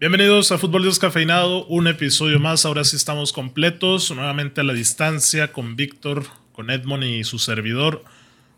[0.00, 2.64] Bienvenidos a Fútbol Descafeinado, un episodio más.
[2.64, 8.04] Ahora sí estamos completos, nuevamente a la distancia con Víctor, con Edmond y su servidor.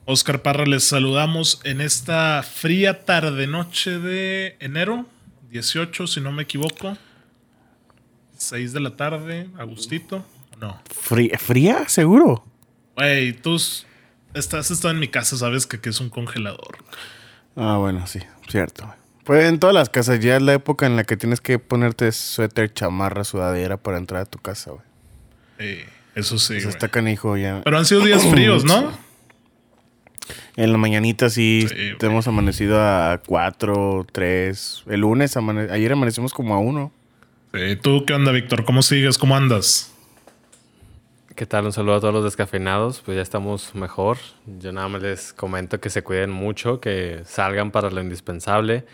[0.04, 5.06] Oscar Parra, les saludamos en esta fría tarde-noche de enero,
[5.48, 6.98] 18, si no me equivoco.
[8.36, 10.22] 6 de la tarde, Agustito.
[10.61, 10.79] No.
[10.91, 11.38] ¿Fría?
[11.38, 11.88] ¿Fría?
[11.88, 12.45] ¿Seguro?
[12.96, 13.57] Güey, tú
[14.34, 16.84] estás estado en mi casa, sabes que, que es un congelador.
[17.57, 18.95] Ah, bueno, sí, cierto.
[19.31, 22.11] Pues en todas las casas ya es la época en la que tienes que ponerte
[22.11, 24.83] suéter, chamarra, sudadera para entrar a tu casa, güey.
[25.57, 25.84] Sí,
[26.16, 26.55] eso sí.
[26.55, 27.61] Pues está canijo ya.
[27.62, 28.91] Pero han sido días fríos, ¿no?
[30.57, 31.65] En la mañanita sí,
[32.01, 34.83] hemos amanecido a 4, 3.
[34.88, 36.93] El lunes, ayer amanecimos como a 1.
[37.55, 38.65] Sí, ¿tú qué onda, Víctor?
[38.65, 39.16] ¿Cómo sigues?
[39.16, 39.95] ¿Cómo andas?
[41.37, 41.66] ¿Qué tal?
[41.66, 43.01] Un saludo a todos los descafeinados.
[43.01, 44.19] Pues ya estamos mejor.
[44.59, 48.85] Yo nada más les comento que se cuiden mucho, que salgan para lo indispensable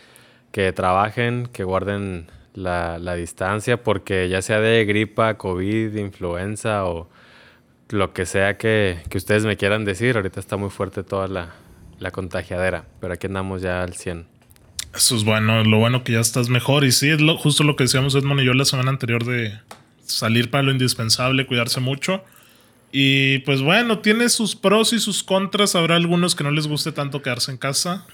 [0.53, 7.09] que trabajen, que guarden la, distancia, porque ya sea de gripa, COVID, influenza o
[7.91, 11.55] lo que sea que, ustedes me quieran decir, ahorita está muy fuerte toda la,
[11.99, 14.27] la contagiadera, pero aquí andamos ya al 100.
[14.95, 16.85] Eso es bueno, lo bueno que ya estás mejor.
[16.85, 19.53] Y sí, es lo, justo lo que decíamos Edmond y yo la semana anterior de
[20.07, 22.25] salir para lo indispensable, cuidarse mucho.
[22.93, 25.75] Y pues bueno, tiene sus pros y sus contras.
[25.75, 28.07] Habrá algunos que no les guste tanto quedarse en casa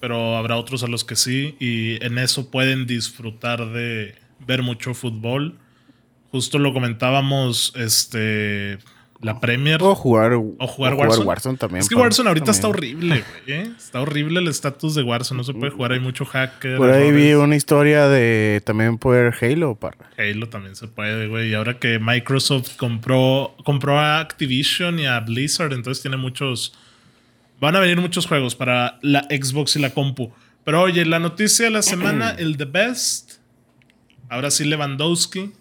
[0.00, 4.14] pero habrá otros a los que sí y en eso pueden disfrutar de
[4.46, 5.58] ver mucho fútbol.
[6.30, 8.78] Justo lo comentábamos, este,
[9.20, 9.82] la Premier.
[9.82, 11.56] O jugar, o jugar, Warzone.
[11.56, 11.80] también.
[11.80, 13.58] Es que Warzone ahorita está horrible, güey.
[13.58, 13.70] ¿eh?
[13.76, 15.38] Está horrible el estatus de Warzone.
[15.38, 16.76] No se puede jugar, hay mucho hacker.
[16.76, 20.10] Por ahí vi una historia de también poder Halo, para.
[20.18, 21.50] Halo también se puede, güey.
[21.50, 26.74] Y ahora que Microsoft compró, compró a Activision y a Blizzard, entonces tiene muchos
[27.60, 30.32] Van a venir muchos juegos para la Xbox y la compu.
[30.64, 33.34] Pero oye, la noticia de la semana, el The Best.
[34.28, 35.52] Ahora sí Lewandowski.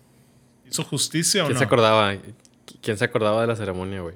[0.68, 1.60] ¿Hizo justicia o ¿Quién no?
[1.60, 2.16] se acordaba?
[2.82, 4.16] ¿Quién se acordaba de la ceremonia, güey?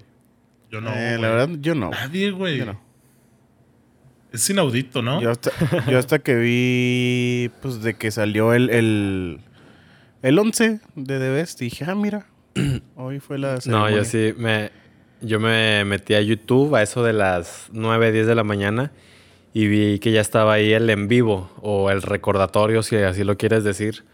[0.72, 0.92] Yo no.
[0.94, 1.92] Eh, la verdad, yo no.
[1.92, 2.64] Nadie, güey.
[4.32, 5.22] Es inaudito, ¿no?
[5.22, 5.32] Yo
[5.98, 9.40] hasta, que vi, pues, de que salió el, el,
[10.22, 12.28] el 11 de The Best, dije, ah, mira,
[12.96, 13.92] hoy fue la ceremonia.
[13.92, 14.72] No, yo sí, me,
[15.22, 18.92] yo me metí a YouTube a eso de las 9, 10 de la mañana
[19.54, 23.38] y vi que ya estaba ahí el en vivo o el recordatorio, si así lo
[23.38, 24.06] quieres decir,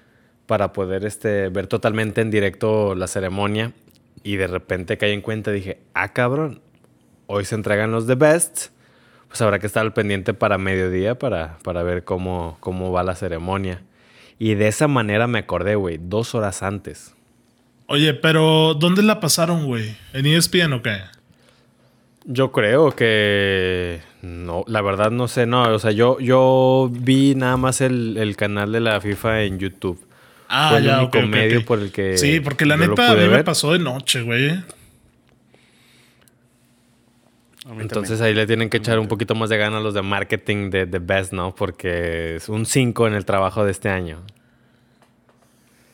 [0.46, 3.74] para poder este, ver totalmente en directo la ceremonia.
[4.24, 6.62] Y de repente caí en cuenta y dije, ah, cabrón,
[7.28, 8.68] hoy se entregan los The Best.
[9.28, 13.16] Pues habrá que estar al pendiente para mediodía para, para ver cómo, cómo va la
[13.16, 13.84] ceremonia.
[14.40, 17.15] Y de esa manera me acordé, güey, dos horas antes.
[17.88, 19.96] Oye, pero ¿dónde la pasaron, güey?
[20.14, 21.02] ¿En ESPN o qué?
[22.26, 27.58] Yo creo que no, la verdad no sé, no, o sea, yo, yo vi nada
[27.58, 30.04] más el, canal de la FIFA en YouTube.
[30.50, 32.18] Ah, Fue el ya, único medio por el que.
[32.18, 34.64] Sí, porque la neta a mí me pasó de noche, güey.
[37.80, 40.70] Entonces ahí le tienen que echar un poquito más de ganas a los de marketing
[40.70, 41.54] de The Best, ¿no?
[41.56, 44.22] Porque es un 5 en el trabajo de este año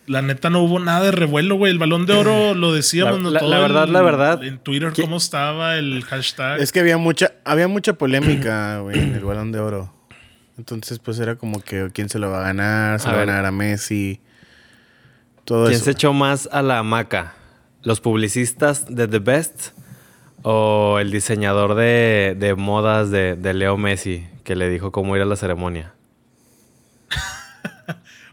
[0.07, 1.72] la neta no hubo nada de revuelo, güey.
[1.72, 4.44] El balón de oro lo decíamos, la, la, verdad, la verdad.
[4.44, 6.59] En Twitter, cómo estaba el hashtag.
[6.59, 9.94] Es que había mucha, había mucha polémica, güey, en el balón de oro.
[10.57, 13.45] Entonces, pues era como que quién se lo va a ganar, se va a ganar
[13.45, 14.19] a Messi.
[15.45, 17.33] Todo ¿Quién se echó más a la hamaca?
[17.83, 19.69] ¿Los publicistas de The Best
[20.44, 25.25] o el diseñador de, modas de, de Leo Messi que le dijo cómo ir a
[25.25, 25.94] la ceremonia?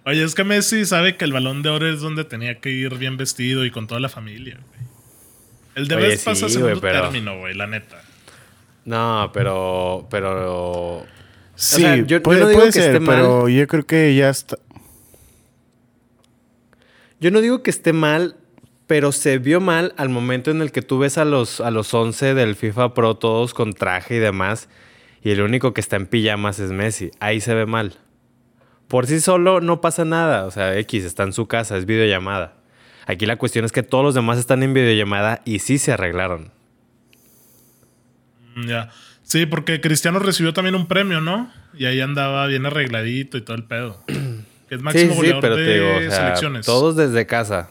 [0.09, 2.97] Oye, es que Messi sabe que el balón de oro es donde tenía que ir
[2.97, 4.89] bien vestido y con toda la familia, güey.
[5.75, 8.01] El de vez pasa a segundo término, güey, la neta.
[8.87, 10.09] No, pero.
[10.11, 11.05] Pero.
[11.57, 14.57] Sí, yo, puede, no digo que ser, pero yo creo que ya está.
[17.21, 18.35] Yo no digo que esté mal,
[18.87, 21.93] pero se vio mal al momento en el que tú ves a los, a los
[21.93, 24.71] 11 del FIFA Pro todos con traje y demás,
[25.23, 27.11] y el único que está en pijamas es Messi.
[27.21, 27.99] Ahí se ve mal
[28.89, 30.45] por sí solo no pasa nada.
[30.47, 32.55] O sea, X está en su casa, es videollamada.
[33.07, 36.51] Aquí la cuestión es que todos los demás están en videollamada y sí se arreglaron.
[38.55, 38.91] Mm, ya.
[39.23, 41.51] Sí, porque Cristiano recibió también un premio, ¿no?
[41.75, 44.03] Y ahí andaba bien arregladito y todo el pedo.
[44.69, 46.67] Que es máximo sí, sí, pero te digo, selecciones.
[46.67, 47.71] Todos desde casa.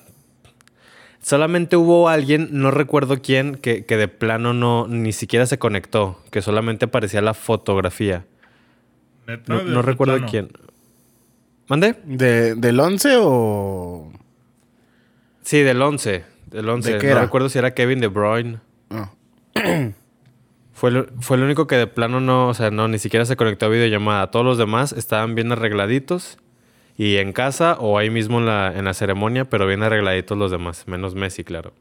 [1.21, 6.19] Solamente hubo alguien, no recuerdo quién, que, que, de plano no ni siquiera se conectó,
[6.31, 8.25] que solamente aparecía la fotografía.
[9.45, 10.49] no, no recuerdo quién.
[11.67, 11.95] ¿Mande?
[12.05, 14.11] ¿De, ¿Del 11 o...?
[15.41, 16.25] Sí, del 11.
[16.47, 16.93] Del 11.
[16.93, 18.59] ¿De qué no recuerdo si era Kevin De Bruyne.
[18.89, 19.11] Ah.
[20.73, 23.35] fue, el, fue el único que de plano no, o sea, no, ni siquiera se
[23.35, 24.31] conectó a videollamada.
[24.31, 26.37] Todos los demás estaban bien arregladitos
[26.97, 30.51] Y en casa o ahí mismo en la, en la ceremonia, pero bien arregladitos los
[30.51, 31.73] demás, menos Messi, claro.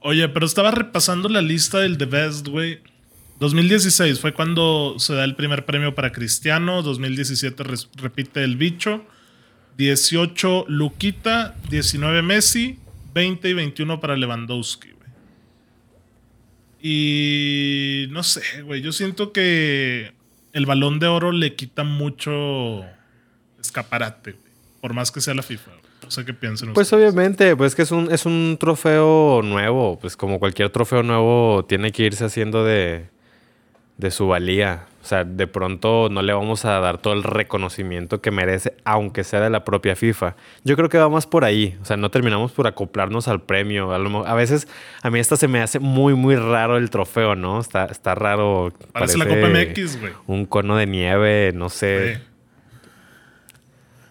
[0.00, 2.80] Oye, pero estaba repasando la lista del The Best, güey.
[3.40, 6.82] 2016 fue cuando se da el primer premio para Cristiano.
[6.82, 9.04] 2017 res- repite el bicho.
[9.78, 11.56] 18 Luquita.
[11.70, 12.78] 19 Messi.
[13.14, 15.10] 20 y 21 para Lewandowski, güey.
[16.82, 18.82] Y no sé, güey.
[18.82, 20.12] Yo siento que
[20.52, 22.84] el balón de oro le quita mucho
[23.60, 24.44] escaparate, güey.
[24.80, 25.70] Por más que sea la FIFA.
[25.72, 25.80] güey.
[26.04, 27.12] No sé qué piensan Pues ustedes.
[27.12, 29.98] obviamente, pues que es un, es un trofeo nuevo.
[30.00, 33.06] Pues como cualquier trofeo nuevo, tiene que irse haciendo de,
[34.00, 34.86] de su valía.
[35.02, 39.24] O sea, de pronto no le vamos a dar todo el reconocimiento que merece, aunque
[39.24, 40.36] sea de la propia FIFA.
[40.62, 41.78] Yo creo que va más por ahí.
[41.80, 43.92] O sea, no terminamos por acoplarnos al premio.
[43.92, 44.68] A, lo mo- a veces,
[45.02, 47.60] a mí esta se me hace muy, muy raro el trofeo, ¿no?
[47.60, 48.72] Está, está raro.
[48.92, 50.12] Parece la Copa MX, güey.
[50.26, 52.16] Un cono de nieve, no sé.
[52.16, 52.22] Sí.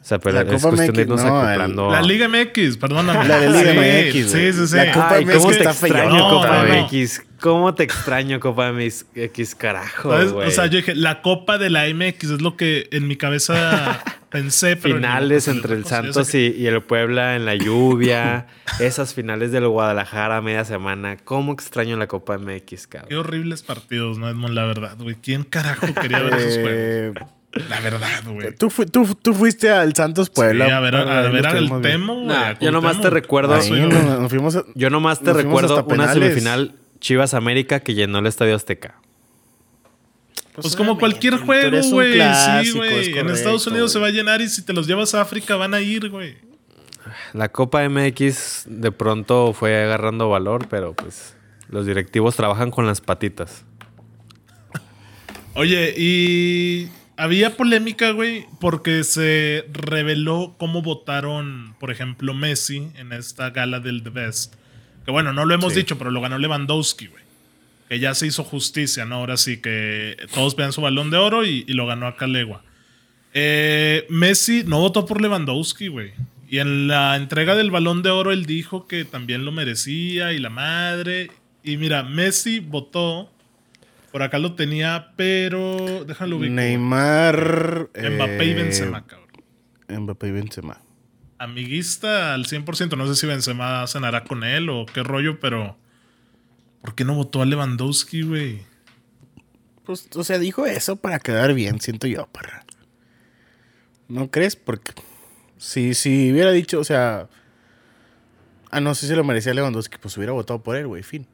[0.09, 1.91] O sea, pero La es Copa cuestión de MX, irnos no, acoplando.
[1.91, 3.27] La Liga MX, perdóname.
[3.27, 3.77] La de Liga Sí,
[4.19, 4.75] MX, Sí, sí, sí.
[4.75, 6.29] La Copa Ay, MX ¿cómo te está extraño.
[6.29, 6.83] Copa No.
[6.83, 7.23] MX?
[7.39, 10.09] ¿Cómo te extraño, Copa MX, carajo.
[10.09, 14.03] O sea, yo dije, la Copa de la MX es lo que en mi cabeza
[14.31, 14.77] pensé.
[14.77, 18.47] Pero finales en- entre el Santos y, y el Puebla en la lluvia.
[18.79, 21.17] esas finales del Guadalajara a media semana.
[21.23, 23.19] ¿Cómo extraño la Copa MX, que- Qué cabrón?
[23.19, 24.55] horribles partidos, ¿no, Edmond?
[24.55, 25.15] La verdad, güey.
[25.21, 27.29] ¿Quién carajo quería ver esos juegos?
[27.67, 28.53] La verdad, güey.
[28.55, 30.65] ¿tú, fu- tú, tú fuiste al Santos Puebla.
[30.65, 31.81] Sí, a ver, a, ver al.
[31.81, 32.27] Temo, güey.
[32.27, 33.13] Nah, a yo nomás te Cuauhtémoc.
[33.13, 36.13] recuerdo- soy nos, fuimos a- Yo nomás te recuerdo una penales.
[36.13, 38.95] semifinal Chivas América que llenó el Estadio Azteca.
[40.53, 42.19] Pues como obviamente, cualquier juego, güey.
[42.63, 43.17] Sí, güey.
[43.17, 45.73] En Estados Unidos se va a llenar y si te los llevas a África van
[45.73, 46.37] a ir, güey.
[47.33, 51.35] La Copa MX de pronto fue agarrando valor, pero pues
[51.69, 53.63] los directivos trabajan con las patitas.
[55.55, 56.89] Oye, y
[57.19, 64.03] había polémica, güey, porque se reveló cómo votaron, por ejemplo, Messi en esta gala del
[64.03, 64.55] The Best.
[65.03, 67.23] Que bueno, no lo hemos dicho, pero lo ganó Lewandowski, güey.
[67.89, 69.15] Que ya se hizo justicia, ¿no?
[69.15, 72.63] Ahora sí que todos vean su balón de oro y, y lo ganó a Calegua.
[73.33, 76.13] Eh, Messi no votó por Lewandowski, güey.
[76.49, 80.39] Y en la entrega del balón de oro él dijo que también lo merecía y
[80.39, 81.31] la madre.
[81.63, 83.29] Y mira, Messi votó.
[84.11, 86.03] Por acá lo tenía, pero.
[86.05, 86.55] Déjalo ubicar.
[86.55, 87.89] Neymar.
[87.93, 89.29] Mbappé y eh, Benzema, cabrón.
[89.87, 90.81] Mbappé y Benzema.
[91.37, 92.97] Amiguista al 100%.
[92.97, 95.77] No sé si Benzema cenará con él o qué rollo, pero.
[96.81, 98.61] ¿Por qué no votó a Lewandowski, güey?
[99.83, 102.65] Pues, o sea, dijo eso para quedar bien, siento yo, parra.
[104.07, 104.55] ¿No crees?
[104.55, 104.93] Porque
[105.57, 107.27] si, si hubiera dicho, o sea.
[108.71, 111.27] Ah, no sé si lo merecía Lewandowski, pues hubiera votado por él, güey, fin.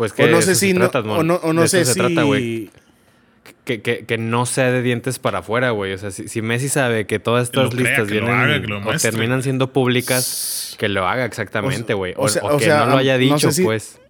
[0.00, 1.76] Pues que O no sé si se no, trata, o no, o no De eso
[1.76, 2.70] sé se si trata, güey.
[3.64, 5.92] que, que- que no sea de dientes para afuera, güey.
[5.92, 9.74] O sea, si, si Messi sabe que todas estas listas vienen haga, o terminan siendo
[9.74, 12.14] públicas, que lo haga exactamente, güey.
[12.16, 14.00] O, o sea- o o que sea, no lo haya no dicho, sé si- pues.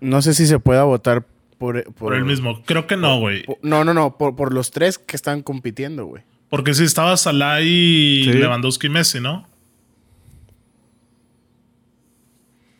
[0.00, 2.62] no sé si se pueda votar por por, Por el mismo.
[2.64, 3.44] Creo que no, güey.
[3.62, 6.24] no, no, no, por, por los tres que están compitiendo, güey.
[6.48, 8.32] Porque si estaba Salah y Sí.
[8.32, 9.47] Lewandowski y Messi, ¿no?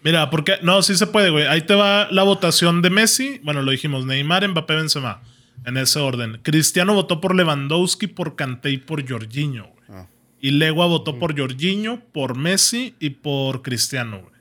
[0.02, 1.46] Mira, porque no, sí se puede, güey.
[1.46, 3.40] Ahí te va la votación de Messi.
[3.42, 5.22] Bueno, lo dijimos, Neymar, Mbappé, Benzema.
[5.64, 6.38] En ese orden.
[6.42, 9.84] Cristiano votó por Lewandowski, por Kanté y por Jorginho, güey.
[9.88, 10.06] Ah.
[10.40, 14.40] Y Legua votó por Jorginho, por Messi y por Cristiano, güey.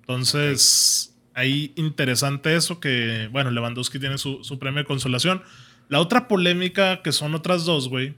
[0.00, 5.42] Entonces, ahí interesante eso que, bueno, Lewandowski tiene su, su premio de consolación.
[5.90, 8.14] La otra polémica, que son otras dos, güey,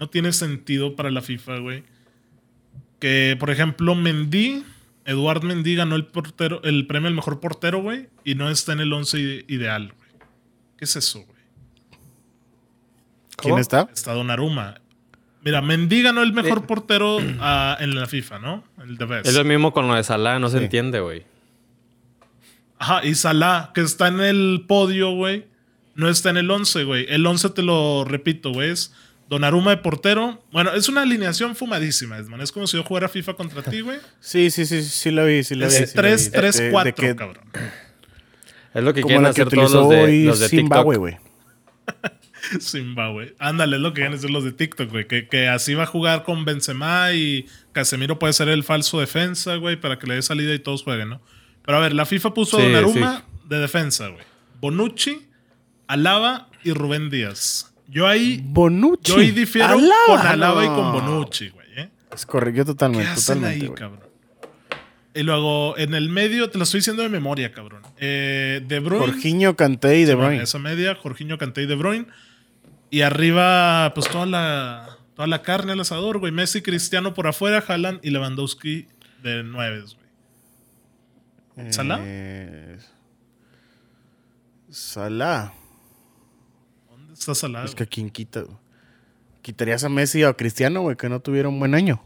[0.00, 1.84] no tiene sentido para la FIFA, güey.
[2.98, 4.64] Que, por ejemplo, Mendy,
[5.06, 8.80] Eduard Mendy ganó el, portero, el premio al mejor portero, güey, y no está en
[8.80, 10.10] el 11 ide- ideal, güey.
[10.76, 11.38] ¿Qué es eso, güey?
[13.36, 13.88] ¿Quién está?
[13.92, 14.80] Está Donnarumma.
[15.42, 18.64] Mira, Mendy ganó el mejor portero ah, en la FIFA, ¿no?
[18.82, 19.26] El de Best.
[19.28, 21.24] Es lo mismo con lo de Salah, no se entiende, güey.
[22.78, 25.46] Ajá, y Salah, que está en el podio, güey,
[25.94, 27.06] no está en el 11, güey.
[27.08, 28.92] El 11, te lo repito, güey, es
[29.28, 30.44] Donnarumma de portero.
[30.52, 32.42] Bueno, es una alineación fumadísima, Edmond.
[32.42, 33.98] Es como si yo jugara FIFA contra ti, güey.
[34.20, 35.74] Sí, sí, sí, sí la vi, sí la vi.
[35.74, 36.08] Es sí la vi.
[36.08, 37.44] 3, 3, De- de 4, que- cabrón.
[38.74, 40.96] Es lo que Como quieren la que hacer todos los de, hoy los de Zimbabue,
[40.96, 41.16] güey.
[42.60, 43.34] Zimbabue.
[43.38, 45.06] Ándale, es lo que quieren decir los de TikTok, güey.
[45.08, 49.56] Que, que así va a jugar con Benzema y Casemiro puede ser el falso defensa,
[49.56, 51.20] güey, para que le dé salida y todos jueguen, ¿no?
[51.64, 54.24] Pero a ver, la FIFA puso a Sí, Donnarumma de defensa, güey.
[54.60, 55.26] Bonucci,
[55.88, 57.72] Alaba y Rubén Díaz.
[57.88, 59.12] Yo ahí, Bonucci.
[59.12, 60.74] yo ahí difiero Alaba, con Alaba y no.
[60.74, 61.66] con Bonucci, güey.
[61.76, 61.88] ¿eh?
[62.12, 63.78] Es correcto, yo ¿Qué totalmente, hacen totalmente, ahí, güey.
[63.78, 64.00] cabrón?
[65.14, 67.82] Y luego, en el medio, te lo estoy diciendo de memoria, cabrón.
[67.96, 69.06] Eh, de Bruyne.
[69.06, 70.42] Jorginho, Kanté y De Bruyne.
[70.42, 72.06] esa media, Jorginho Kanté y De Bruyne.
[72.90, 76.32] Y arriba, pues toda la, toda la carne al asador, güey.
[76.32, 78.88] Messi, Cristiano por afuera, Haaland y Lewandowski
[79.22, 79.84] de nueve,
[81.56, 81.72] güey.
[81.72, 81.98] ¿Salah?
[82.02, 82.76] Eh,
[84.70, 85.52] Salah.
[87.16, 87.64] ¿Dónde está Salah?
[87.64, 88.44] Es que a quién quita.
[89.42, 92.02] ¿Quitarías a Messi o a Cristiano, güey, que no tuvieron un buen año?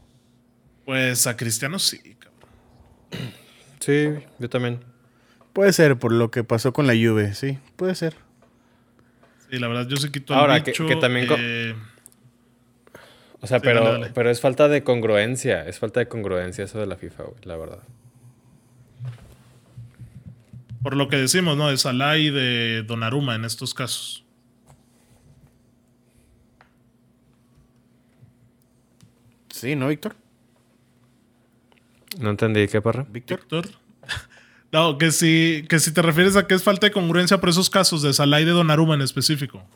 [0.85, 3.33] Pues a Cristiano sí, cabrón.
[3.81, 4.81] Sí, yo también.
[5.55, 8.15] Puede ser por lo que pasó con la Juve, sí, puede ser.
[9.51, 10.87] Sí, la verdad, yo sí quito Ahora, al que- bicho.
[10.87, 11.75] que también co- eh,
[13.41, 14.13] O sea, Sí, pero, dale, dale.
[14.15, 15.67] pero es falta de congruencia.
[15.67, 17.79] Es falta de congruencia eso de la FIFA, güey, la verdad.
[20.83, 21.69] por lo que decimos, ¿no?
[21.69, 24.25] De Salah y de Donnarumma en estos casos.
[29.61, 30.17] Sí, ¿no, Víctor?
[32.19, 33.07] No entendí qué parra.
[33.11, 33.41] Víctor.
[33.41, 33.69] Víctor.
[34.73, 37.69] No, que si, que si te refieres a que es falta de congruencia por esos
[37.69, 39.67] casos de Salah y de Donnarumma en específico.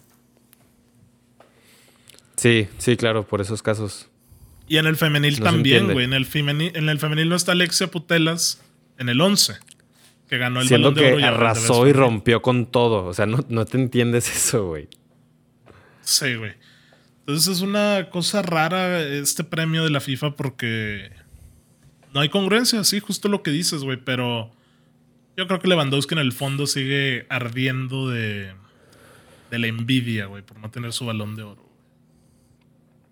[2.36, 4.08] Sí, sí, claro, por esos casos.
[4.68, 6.04] Y en el femenil No también, güey.
[6.04, 8.62] En el, femenil, en el femenil no está Alexia Putelas
[8.96, 9.54] en el 11,
[10.28, 11.22] que ganó el Siendo balón de que oro.
[11.22, 13.04] de arrasó y rompió con todo.
[13.04, 14.86] O sea, no, no te entiendes eso, güey.
[16.02, 16.52] Sí, güey.
[17.26, 21.10] Entonces es una cosa rara este premio de la FIFA porque
[22.12, 24.50] no hay congruencia, sí, justo lo que dices, güey, pero
[25.34, 28.52] yo creo que Lewandowski en el fondo sigue ardiendo de,
[29.50, 31.66] de la envidia, güey, por no tener su balón de oro.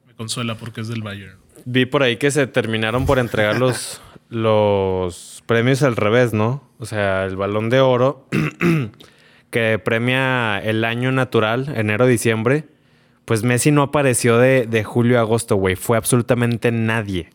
[0.07, 1.38] Me consuela porque es del Bayern.
[1.64, 6.71] Vi por ahí que se terminaron por entregar los, los premios al revés, ¿no?
[6.78, 8.28] O sea, el balón de oro
[9.50, 12.66] que premia el año natural, enero-diciembre.
[13.24, 15.76] Pues Messi no apareció de, de julio a agosto, güey.
[15.76, 17.30] Fue absolutamente nadie.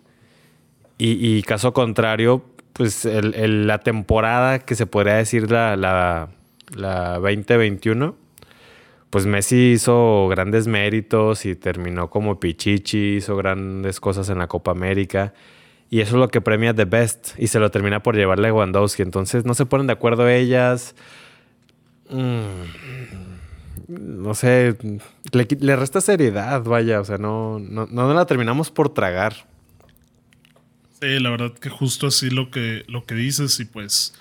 [0.97, 6.29] Y, y caso contrario, pues el- la temporada que se podría decir la, la,
[6.75, 8.15] la 2021,
[9.09, 14.71] pues Messi hizo grandes méritos y terminó como Pichichi, hizo grandes cosas en la Copa
[14.71, 15.33] América.
[15.89, 17.29] Y eso es lo que premia The Best.
[17.39, 19.03] Y se lo termina por llevar Lewandowski.
[19.03, 20.95] Entonces no se ponen de acuerdo ellas.
[22.09, 23.36] Mm,
[23.87, 24.77] no sé.
[25.31, 27.01] Le, le resta seriedad, vaya.
[27.01, 29.47] O sea, no, no, no la terminamos por tragar.
[30.99, 34.15] Sí, la verdad que justo así lo que, lo que dices y pues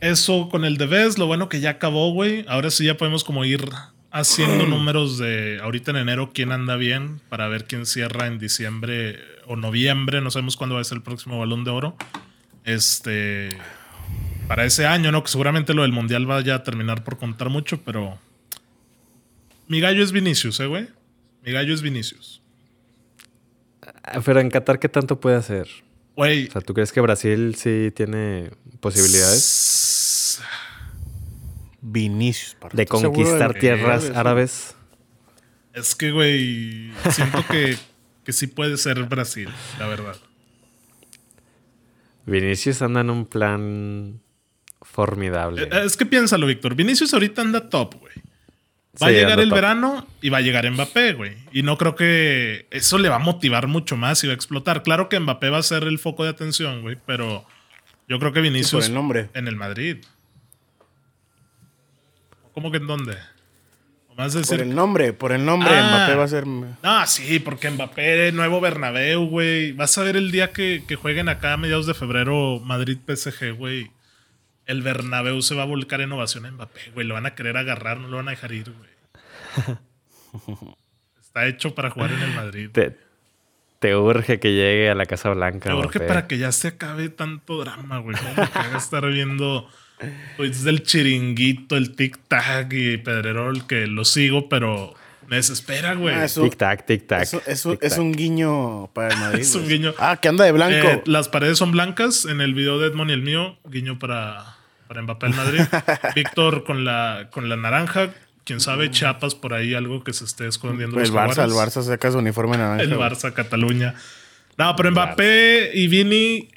[0.00, 2.44] eso con el de Best, lo bueno que ya acabó, güey.
[2.46, 3.70] Ahora sí ya podemos como ir
[4.10, 9.18] haciendo números de ahorita en enero quién anda bien para ver quién cierra en diciembre
[9.46, 11.96] o noviembre, no sabemos cuándo va a ser el próximo balón de oro.
[12.64, 13.50] Este
[14.46, 15.22] para ese año, ¿no?
[15.22, 18.18] Que seguramente lo del mundial vaya a terminar por contar mucho, pero
[19.68, 20.88] mi gallo es Vinicius, ¿eh, güey?
[21.44, 22.42] Mi gallo es Vinicius.
[24.02, 25.68] Ah, Pero en Qatar, ¿qué tanto puede hacer?
[26.16, 30.40] Güey, O sea, ¿tú crees que Brasil sí tiene posibilidades
[31.80, 32.54] Vinicius.
[32.54, 32.74] parra.
[32.76, 34.74] de ¿Estás seguro conquistar de- tierras árabes?
[35.72, 37.76] Es que, güey, siento que,
[38.24, 40.16] que sí puede ser Brasil, la verdad.
[42.26, 44.20] Vinicius anda en un plan
[44.82, 45.64] formidable.
[45.64, 46.74] Eh, Es que piénsalo, Víctor.
[46.76, 48.14] Vinicius ahorita anda top, güey.
[49.02, 49.54] Va a Sí, llegar el top.
[49.56, 51.32] verano y va a llegar Mbappé, güey.
[51.52, 54.82] Y no creo que eso le va a motivar mucho más y va a explotar.
[54.82, 57.44] Claro que Mbappé va a ser el foco de atención, güey, pero
[58.08, 59.30] yo creo que Sí, Vinicius el nombre.
[59.34, 59.96] en el Madrid.
[62.52, 63.16] ¿Cómo que en dónde?
[64.10, 65.88] O más decir, Por el nombre, por el nombre, Ah.
[65.88, 66.46] Mbappé va a ser.
[66.46, 69.72] No, sí, porque Mbappé, nuevo Bernabéu, güey.
[69.72, 73.90] Vas a ver el día que, que jueguen acá a mediados de febrero Madrid-PSG, güey.
[74.66, 77.06] El Bernabéu se va a volcar en ovación a Mbappé, güey.
[77.06, 79.78] Lo van a querer agarrar, no lo van a dejar ir, güey.
[81.20, 82.70] Está hecho para jugar en el Madrid.
[82.72, 82.96] Te,
[83.78, 85.70] te urge que llegue a la Casa Blanca.
[85.70, 86.00] Que Mbappé.
[86.00, 88.16] para que ya se acabe tanto drama, güey.
[88.16, 89.68] ¿Cómo me caga estar viendo
[90.36, 94.94] pues, del chiringuito, el tic-tac y Pedrerol, que lo sigo, pero
[95.28, 96.14] me desespera, güey.
[96.14, 97.22] Ah, es un- Tic-tac, tic-tac.
[97.22, 97.86] es un- es un- tic-tac.
[97.92, 99.40] es un guiño para el Madrid.
[99.42, 99.94] Es un guiño.
[99.98, 100.88] Ah, que anda de blanco.
[100.88, 102.24] Eh, las paredes son blancas.
[102.24, 104.56] En el video de Edmond y el mío, guiño para,
[104.88, 105.60] para Mbappé al Madrid.
[106.14, 108.10] Víctor con la, con la naranja.
[108.44, 110.96] Quién sabe, Chiapas por ahí, algo que se esté escondiendo.
[110.98, 111.52] el los Barça, el.
[111.52, 112.82] Barça saca su uniforme naranja.
[112.82, 112.92] El.
[112.96, 113.94] Barça, Cataluña.
[114.58, 116.50] No, pero Mbappé y Vini,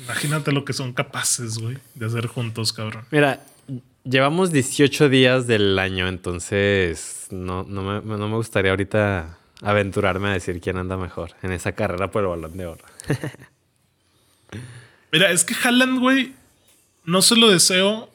[0.00, 3.04] imagínate lo que son capaces, güey, de hacer juntos, cabrón.
[3.10, 3.40] Mira,
[4.08, 10.32] llevamos 18 días del año, entonces no, no, me, no me gustaría ahorita aventurarme a
[10.32, 12.84] decir quién anda mejor en esa carrera por el balón de oro.
[15.12, 16.34] Mira, es que Haaland, güey,
[17.04, 18.10] no se lo deseo,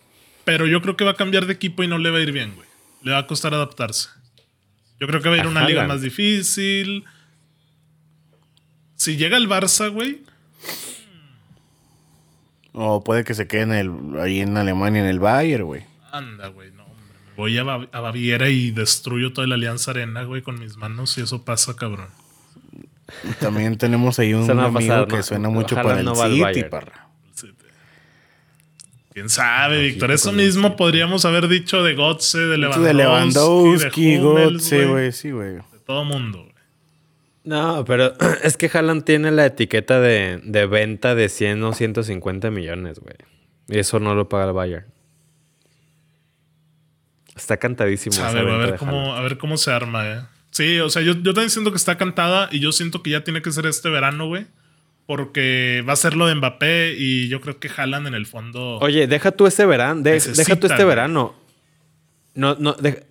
[0.46, 2.32] pero yo creo que va a cambiar de equipo y no le va a ir
[2.32, 2.68] bien, güey.
[3.02, 4.10] Le va a costar adaptarse.
[5.00, 7.04] Yo creo que va a ir a una liga más difícil.
[8.96, 10.22] Si llega el Barça, güey,
[12.74, 15.86] O puede que se quede en el, ahí en Alemania, en el Bayern, güey.
[16.12, 20.24] anda, güey, no, hombre, me Voy a, a Baviera y destruyo toda la Alianza Arena,
[20.24, 22.08] güey, con mis manos y eso pasa, cabrón.
[23.40, 25.24] También tenemos ahí un amigo pasar, que no.
[25.24, 27.08] suena mucho Ojalá para el no City, parra.
[29.14, 30.12] ¿Quién sabe, Víctor?
[30.12, 35.12] Eso mismo podríamos haber dicho de Gotze, de Lewandowski, De Lewandowski, de Hummels, Götze, güey,
[35.12, 35.54] sí, güey.
[35.54, 36.53] De todo mundo, güey.
[37.44, 42.52] No, pero es que Haaland tiene la etiqueta de, de venta de 100 o 150
[42.52, 43.16] millones, güey.
[43.68, 44.86] Y eso no lo paga el Bayern.
[47.36, 48.16] Está cantadísimo.
[48.16, 50.22] Sabe, güey, a ver cómo, a ver cómo se arma, eh.
[50.52, 53.24] Sí, o sea, yo, yo también siento que está cantada y yo siento que ya
[53.24, 54.46] tiene que ser este verano, güey.
[55.08, 58.78] Porque va a ser lo de Mbappé y yo creo que Haaland en el fondo.
[58.78, 60.02] Oye, deja tú este verano.
[60.02, 61.36] de- deja tú este verano.
[62.36, 63.04] No, no, de-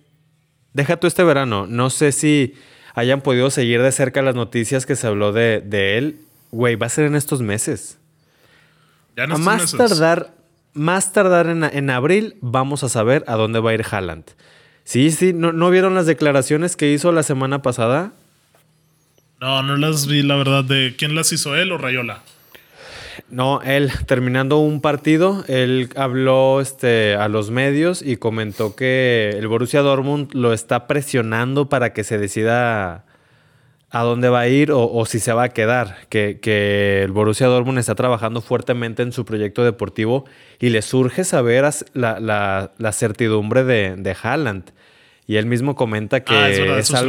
[0.73, 1.67] deja tú este verano.
[1.67, 2.55] No sé si
[2.93, 6.19] hayan podido seguir de cerca las noticias que se habló de, de él.
[6.51, 7.97] Güey, va a ser en estos meses.
[9.17, 9.77] ya en A más meses.
[9.77, 10.31] tardar,
[10.73, 14.25] más tardar en, en abril, vamos a saber a dónde va a ir Haaland.
[14.83, 18.11] Sí, sí, ¿no, ¿no vieron las declaraciones que hizo la semana pasada?
[19.39, 22.21] No, no las vi, la verdad, de quién las hizo él o Rayola.
[23.29, 29.47] No, él terminando un partido, él habló este, a los medios y comentó que el
[29.47, 33.05] Borussia Dortmund lo está presionando para que se decida
[33.95, 35.97] a dónde va a ir o, o si se va a quedar.
[36.09, 40.25] Que, que el Borussia Dortmund está trabajando fuertemente en su proyecto deportivo
[40.59, 44.71] y le surge saber la, la- la certidumbre de, de Haaland.
[45.27, 47.03] Y él mismo comenta que ah, es verdad, es eso sí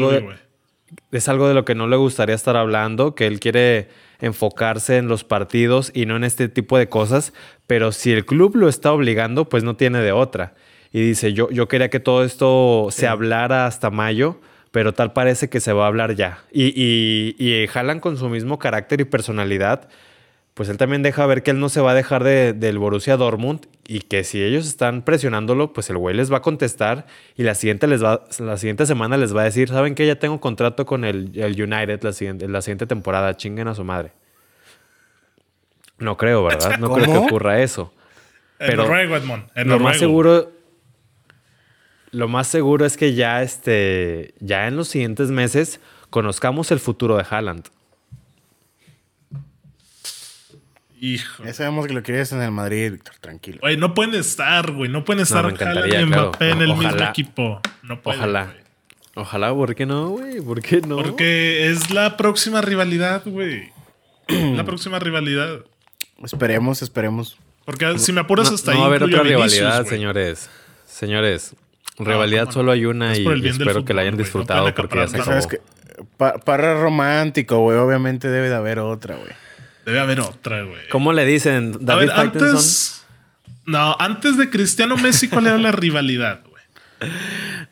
[1.13, 3.89] es algo de lo que no le gustaría estar hablando, que él quiere
[4.21, 7.33] enfocarse en los partidos y no en este tipo de cosas,
[7.67, 10.55] pero si el club lo está obligando, pues no tiene de otra.
[10.93, 15.49] Y dice, yo, yo quería que todo esto se hablara hasta mayo, pero tal parece
[15.49, 16.45] que se va a hablar ya.
[16.53, 19.89] Y, y, y Haaland con su mismo carácter y personalidad,
[20.55, 23.17] pues él también deja ver que él no se va a dejar de- del Borussia
[23.17, 27.07] Dortmund y que si ellos están presionándolo, pues el güey les va a contestar
[27.37, 30.07] y la siguiente, les va, la siguiente semana les va a decir, ¿saben qué?
[30.07, 33.83] Ya tengo contrato con el, el United la siguiente, la siguiente temporada, chinguen a su
[33.85, 34.13] madre.
[35.99, 36.79] No creo, ¿verdad?
[36.79, 37.93] No creo que ocurra eso.
[38.59, 39.45] En Pero Noruego, Edmond.
[39.57, 39.85] Lo Noruego.
[39.85, 40.53] más seguro...
[42.11, 47.17] Lo más seguro es que ya, este, ya en los siguientes meses conozcamos el futuro
[47.17, 47.67] de Haaland.
[51.05, 51.45] Hijo.
[51.45, 53.59] Ya sabemos que lo quieres en el Madrid, Víctor, tranquilo.
[53.61, 54.91] Güey, no pueden estar, güey.
[54.91, 56.07] No pueden estar claro.
[56.07, 57.61] Mbappé en el mismo equipo.
[57.83, 58.45] No pueden, Ojalá.
[58.47, 58.57] güey.
[59.17, 60.41] Ojalá, ¿por qué no, güey?
[60.41, 60.97] ¿Por qué no?
[60.97, 63.71] Porque es la próxima rivalidad, güey.
[64.29, 65.61] la próxima rivalidad.
[66.23, 67.37] Esperemos, esperemos.
[67.67, 68.81] Porque si me apuras no, hasta no ahí.
[68.81, 70.49] va a haber otra Vinicius, rivalidad, señores.
[70.87, 71.55] Señores,
[71.99, 72.53] rivalidad no.
[72.53, 74.15] solo hay una Es y, espero que la hayan.
[74.15, 75.61] No disfrutado porque ya se
[76.19, 77.77] para romántico, güey.
[77.77, 79.44] Obviamente debe de haber otra, güey.
[79.85, 80.89] Debe haber otra, güey.
[80.91, 81.73] ¿Cómo le dicen?
[81.75, 82.49] A David ver, Faitelson.
[82.51, 83.07] antes.
[83.67, 86.63] No, antes de Cristiano Messi, ¿cuál era la rivalidad, güey?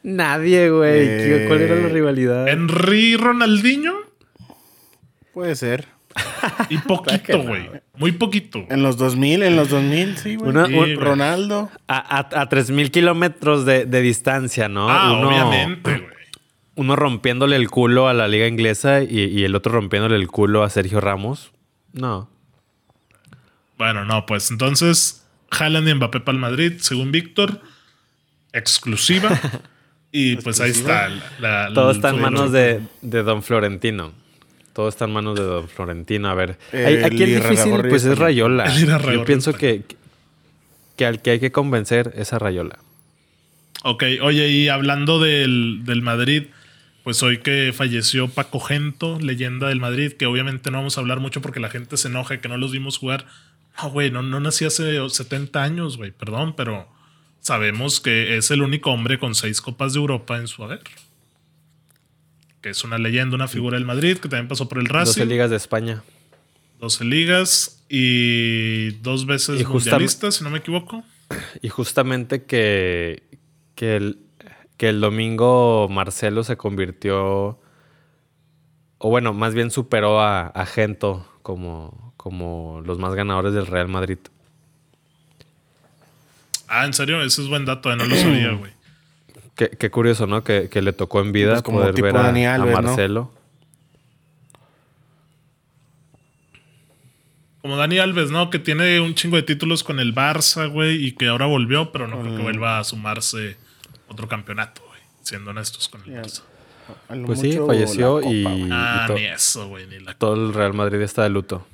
[0.03, 1.01] Nadie, güey.
[1.07, 2.49] ¿Qué- ¿Cuál era la Eh, rivalidad?
[2.49, 3.95] Henry Ronaldinho
[5.33, 5.87] Puede ser.
[6.69, 7.71] y poquito, güey.
[7.97, 8.67] Muy poquito.
[8.69, 10.53] En los 2000, en los 2000, sí, güey.
[10.67, 10.95] Sí.
[10.97, 11.71] Ronaldo.
[11.89, 14.89] A, a, a 3.000 kilómetros de, de distancia, ¿no?
[14.91, 16.13] Ah, uno, obviamente, güey.
[16.75, 20.63] Uno rompiéndole el culo a la liga inglesa y, y el otro rompiéndole el culo
[20.63, 21.53] a Sergio Ramos.
[21.93, 22.29] No.
[23.79, 27.61] Bueno, no, pues entonces Haaland y Mbappé para el Madrid, según Víctor,
[28.53, 29.39] exclusiva.
[30.15, 31.09] Y pues ahí está.
[31.09, 34.13] la- la- Todo está en manos de, de Don Florentino.
[34.75, 36.29] Todo está en manos de Don Florentino.
[36.29, 38.19] A ver, El aquí el difícil pues es.
[38.19, 38.67] Rayola.
[38.77, 39.85] Yo pienso que,
[40.99, 42.79] que al que hay que convencer es a Rayola.
[43.85, 46.49] Ok, oye, y hablando del, del Madrid,
[47.05, 51.21] pues hoy que falleció Paco Gento, leyenda del Madrid, que obviamente no vamos a hablar
[51.21, 53.27] mucho porque la gente se enoja que no los vimos jugar.
[53.83, 56.89] No, güey, no, no nací hace 70 años, güey, perdón, pero
[57.41, 60.81] sabemos que es el único hombre con seis copas de Europa en su haber.
[62.61, 65.25] Que es una leyenda, una figura del Madrid, que también pasó por el 12 Racing.
[65.27, 66.03] ligas de España.
[66.81, 71.05] 12 ligas y dos veces Y mundialista, si no me equivoco.
[71.61, 73.23] Y justamente que,
[73.75, 74.19] que, el,
[74.77, 77.59] que el domingo Marcelo se convirtió,
[78.99, 83.89] o bueno, más bien superó a, a Gento como, como los más ganadores del Real
[83.89, 84.19] Madrid.
[86.69, 88.73] Ah, en serio, ese es buen dato, eh, no lo sabía, güey.
[89.55, 90.43] Qué, qué curioso, ¿no?
[90.43, 92.59] Que, que le tocó en vida Pues como poder ver a.
[92.59, 93.31] Marcelo.
[97.61, 98.51] Como Dani Alves, ¿no?
[98.51, 102.09] Que tiene un chingo de títulos con el Barça, güey, y que ahora volvió, pero
[102.09, 102.37] no creo Mm.
[102.37, 103.57] que vuelva a sumarse
[104.13, 105.01] otro campeonato, güey.
[105.23, 106.23] Siendo honestos con el.
[106.23, 106.43] Barça.
[107.27, 108.69] Pues sí, falleció copa, y-.
[108.71, 111.67] Ah, to- ni eso, güey, ni la Todo el Real Madrid está de luto.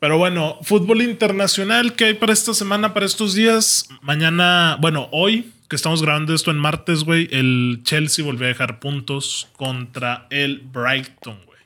[0.00, 3.88] Pero bueno, fútbol internacional que hay para esta semana, para estos días.
[4.02, 8.78] Mañana, bueno, hoy que estamos grabando esto en martes, güey, el Chelsea volvió a dejar
[8.80, 11.58] puntos contra el Brighton, güey.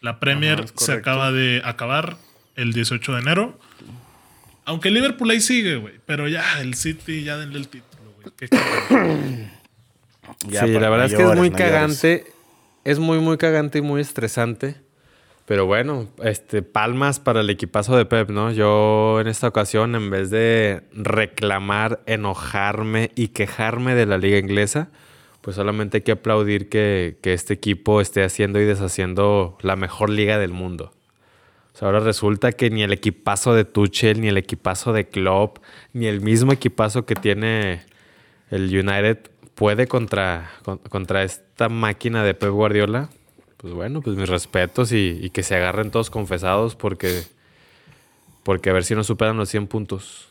[0.00, 2.16] La Premier Ajá, se acaba de acabar
[2.54, 3.58] el 18 de enero.
[4.64, 5.94] Aunque el Liverpool ahí sigue, güey.
[6.06, 7.95] Pero ya, el City, ya denle el título,
[10.48, 12.24] Ya, sí, la verdad es que es muy cagante.
[12.84, 14.76] Es muy, muy cagante y muy estresante.
[15.46, 18.50] Pero bueno, este, palmas para el equipazo de Pep, ¿no?
[18.50, 24.88] Yo en esta ocasión, en vez de reclamar, enojarme y quejarme de la liga inglesa,
[25.40, 30.10] pues solamente hay que aplaudir que, que este equipo esté haciendo y deshaciendo la mejor
[30.10, 30.92] liga del mundo.
[31.74, 35.58] O sea, ahora resulta que ni el equipazo de Tuchel, ni el equipazo de Klopp,
[35.92, 37.82] ni el mismo equipazo que tiene
[38.50, 39.18] el United
[39.54, 43.08] puede contra, con- contra esta máquina de Pep Guardiola.
[43.56, 47.22] Pues bueno, pues mis respetos y, y que se agarren todos confesados porque,
[48.42, 50.28] porque a ver si nos superan los 100 puntos.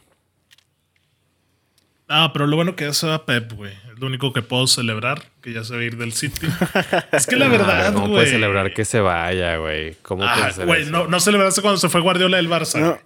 [2.08, 3.74] Ah, pero lo bueno que ya se va Pep, güey.
[3.92, 6.46] Es lo único que puedo celebrar, que ya se va a ir del City.
[7.12, 8.14] es que la verdad, ¿Cómo güey.
[8.18, 9.96] puedes celebrar que se vaya, güey?
[10.04, 12.80] ¿Cómo Ah, güey, no, no celebraste cuando se fue Guardiola del Barça.
[12.80, 12.90] No.
[12.92, 13.02] güey.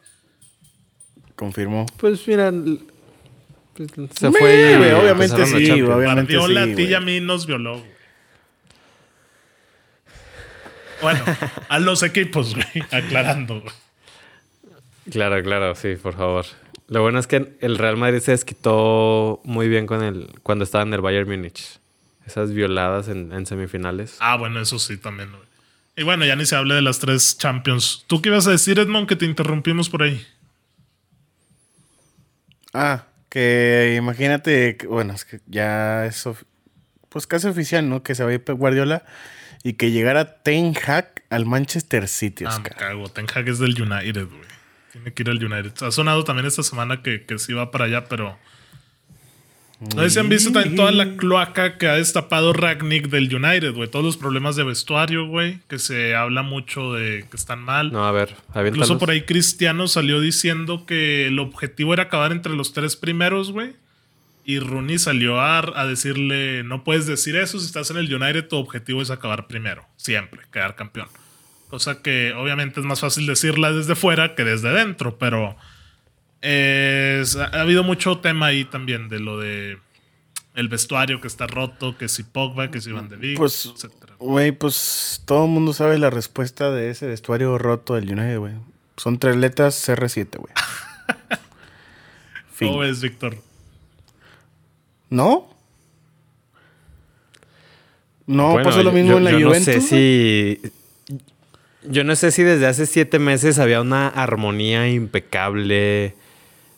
[1.38, 1.86] Confirmo.
[1.98, 2.52] Pues mira,
[3.88, 4.78] pues, se Me, fue.
[4.78, 5.90] güey, obviamente sí, Champions.
[5.90, 6.94] obviamente Guardiola sí, a ti y güey.
[6.96, 7.92] a mí nos violó, güey.
[11.02, 11.24] Bueno,
[11.70, 12.68] a los equipos, güey.
[12.92, 13.74] Aclarando, güey.
[15.12, 16.46] Claro, claro, sí, por favor.
[16.88, 20.84] Lo bueno es que el Real Madrid se desquitó muy bien con el, cuando estaba
[20.84, 21.80] en el Bayern Múnich.
[22.26, 24.18] Esas violadas en, en semifinales.
[24.20, 25.44] Ah, bueno, eso sí también, güey.
[25.96, 28.04] Y bueno, ya ni se hable de las tres Champions.
[28.08, 30.26] ¿Tú qué ibas a decir, Edmond, que te interrumpimos por ahí?
[32.74, 36.28] Ah, que imagínate, que- bueno, es que ya es
[37.10, 38.04] pues casi oficial, ¿no?
[38.04, 39.04] Que se va a ir Guardiola
[39.64, 42.76] y que llegara Ten Hag al Manchester City, Ah, me Oscar.
[42.78, 43.10] cago.
[43.10, 44.42] Ten Hag es del United, güey.
[44.92, 45.74] Tiene que ir al United.
[45.84, 48.38] Ha sonado también esta semana que, que sí va para allá, pero.
[49.80, 53.74] No sé si han visto también toda la cloaca que ha destapado Ragnick del United,
[53.74, 53.90] güey.
[53.90, 55.60] Todos los problemas de vestuario, güey.
[55.70, 57.92] Que se habla mucho de que están mal.
[57.92, 58.36] No, a ver.
[58.56, 63.54] Incluso por ahí Cristiano salió diciendo que el objetivo era acabar entre los tres primeros,
[63.54, 63.74] güey.
[64.44, 68.48] Y Rooney salió a, a decirle, no puedes decir eso, si estás en el United
[68.48, 71.08] tu objetivo es acabar primero, siempre, quedar campeón.
[71.70, 75.56] Cosa que obviamente es más fácil decirla desde fuera que desde dentro, pero
[76.42, 79.78] es- ha, ha habido mucho tema ahí también de lo de
[80.56, 84.16] el vestuario que está roto, que si Pogba, que si Van de Beek, Pues, etcétera.
[84.20, 88.54] güey, pues todo el mundo sabe la respuesta de ese vestuario roto del United, güey.
[88.98, 90.54] Son tres letras CR7, güey.
[92.60, 93.38] ¿Cómo ves, Víctor?
[95.10, 95.48] ¿No?
[98.28, 99.76] No Bueno, pasó lo mismo yo- en la yo Juventus.
[99.76, 100.62] No sé si.
[101.84, 106.14] Yo no sé si desde hace siete meses había una armonía impecable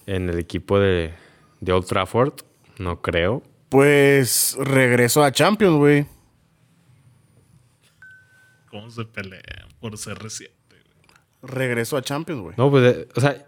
[0.06, 1.14] en el equipo de,
[1.60, 2.34] de Old Trafford.
[2.78, 3.44] No creo.
[3.70, 6.06] Pues regresó a Champions, güey.
[8.70, 10.50] ¿Cómo se pelean por CR7?
[10.70, 10.82] güey?
[11.42, 12.56] Regresó a Champions, güey.
[12.58, 13.46] No, pues, eh, o sea,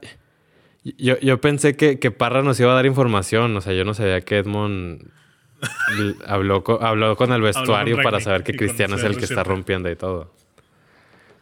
[0.84, 3.56] yo, yo pensé que, que Parra nos iba a dar información.
[3.56, 5.10] O sea, yo no sabía que Edmond
[6.26, 9.46] habló, con, habló con el vestuario para saber que Cristiano es el que está CR7.
[9.46, 10.34] rompiendo y todo.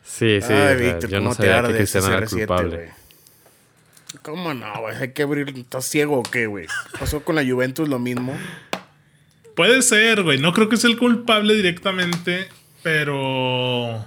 [0.04, 0.54] Sí, sí.
[0.54, 3.00] Ay, Víctor, yo no ¿cómo te sabía que Cristiano era CR7, culpable.
[4.23, 4.95] ¿Cómo no, güey?
[4.97, 5.49] Hay que abrir...
[5.57, 6.67] ¿Estás ciego o qué, güey?
[6.99, 8.38] Pasó con la Juventus lo mismo.
[9.55, 10.38] Puede ser, güey.
[10.39, 12.47] No creo que sea el culpable directamente,
[12.84, 14.05] pero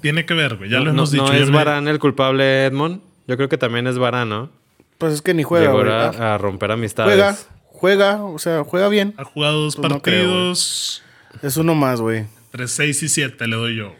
[0.00, 0.70] tiene que ver, güey.
[0.70, 1.32] Ya no, lo hemos no- dicho.
[1.34, 3.00] ¿No es me- Varane el culpable, Edmond?
[3.26, 4.50] Yo creo que también es Varane, ¿no?
[4.98, 5.90] Pues es que ni juega, Llegó güey.
[5.92, 7.14] a, Ah, a romper amistades.
[7.14, 7.36] Juega,
[7.66, 9.14] juega, o sea, juega bien.
[9.18, 11.02] Ha jugado dos Pues no creo, partidos.
[11.42, 12.24] Es uno más, güey.
[12.52, 13.98] entre 6 y 7 le doy yo, güey.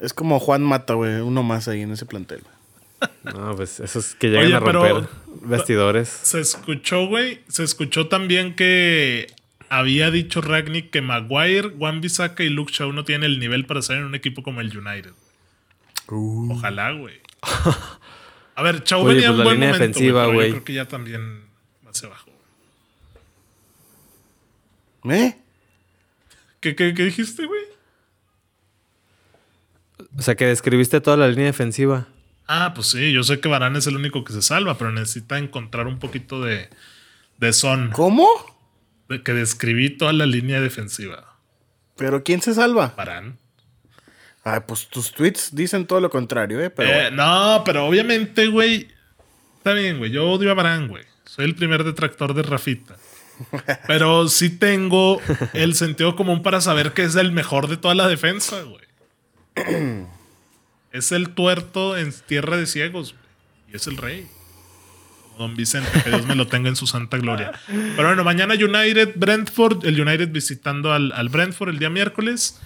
[0.00, 1.20] Es como Juan Mata, güey.
[1.20, 2.42] Uno más ahí en ese plantel.
[3.24, 5.08] No, pues esos que llegan Oye, a pero- romper
[5.42, 6.08] vestidores.
[6.08, 7.40] Se escuchó, güey.
[7.48, 9.26] Se escuchó también que
[9.68, 13.80] había dicho Ragnick que Maguire, Juan Bissaka y Luke Shaw no tienen el nivel para
[13.80, 15.12] estar en un equipo como el United.
[16.08, 16.52] Uh.
[16.52, 17.20] Ojalá, güey.
[18.54, 20.48] A ver, Chau Oye, venía en pues la buen línea momento, defensiva, güey.
[20.48, 21.42] Yo creo que ya también
[21.88, 22.30] hacia abajo.
[25.10, 25.36] ¿Eh?
[26.60, 27.62] ¿Qué, qué, qué dijiste, güey?
[30.18, 32.08] O sea, que describiste toda la línea defensiva.
[32.48, 35.38] Ah, pues sí, yo sé que Varane es el único que se salva, pero necesita
[35.38, 36.68] encontrar un poquito de,
[37.38, 37.90] de son.
[37.90, 38.26] ¿Cómo?
[39.08, 41.36] De que describí toda la línea defensiva.
[41.96, 42.94] ¿Pero quién se salva?
[42.96, 43.34] Varane.
[44.44, 46.70] Ay, pues tus tweets dicen todo lo contrario, ¿eh?
[46.70, 47.16] Pero Eh, bueno.
[47.56, 48.88] no, pero obviamente, güey.
[49.58, 50.12] Está bien, güey.
[50.12, 51.04] Yo odio a Varane, güey.
[51.24, 52.96] Soy el primer detractor de Rafita.
[53.88, 55.20] Pero sí tengo
[55.52, 60.06] el sentido común para saber que es el mejor de toda la defensa, güey.
[60.96, 63.14] Es el tuerto en tierra de ciegos.
[63.72, 64.26] Y es el rey.
[65.38, 67.52] Don Vicente, que Dios me lo tenga en su santa gloria.
[67.66, 72.58] Pero bueno, mañana United, Brentford, el United visitando al, al Brentford el día miércoles.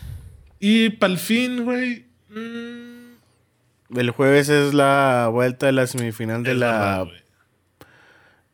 [0.60, 2.04] Y para el fin, güey.
[2.28, 7.08] mm, El jueves es la vuelta de la semifinal de la verdad,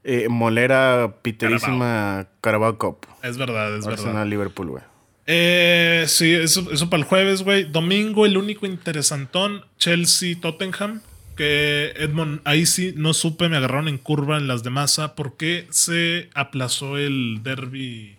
[0.04, 3.06] eh, molera piterísima Carabao Cup.
[3.22, 4.00] Es verdad, es verdad.
[4.06, 4.84] Arsenal Liverpool, güey.
[5.26, 7.64] Eh, sí, eso, eso para el jueves, güey.
[7.64, 11.00] Domingo, el único interesantón, Chelsea-Tottenham.
[11.36, 15.14] Que Edmond, ahí sí no supe, me agarraron en curva en las de masa.
[15.14, 18.16] ¿Por qué se aplazó el derby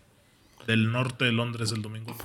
[0.68, 2.16] del norte de Londres el domingo?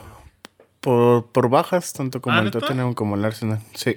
[0.81, 2.51] Por, por bajas, tanto como Ah, el.
[2.51, 3.61] Tottenham como el Arsenal.
[3.75, 3.97] Sí.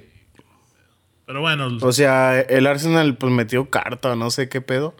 [1.26, 4.94] Pero bueno, O sea, el Arsenal pues metió carta, no sé qué pedo.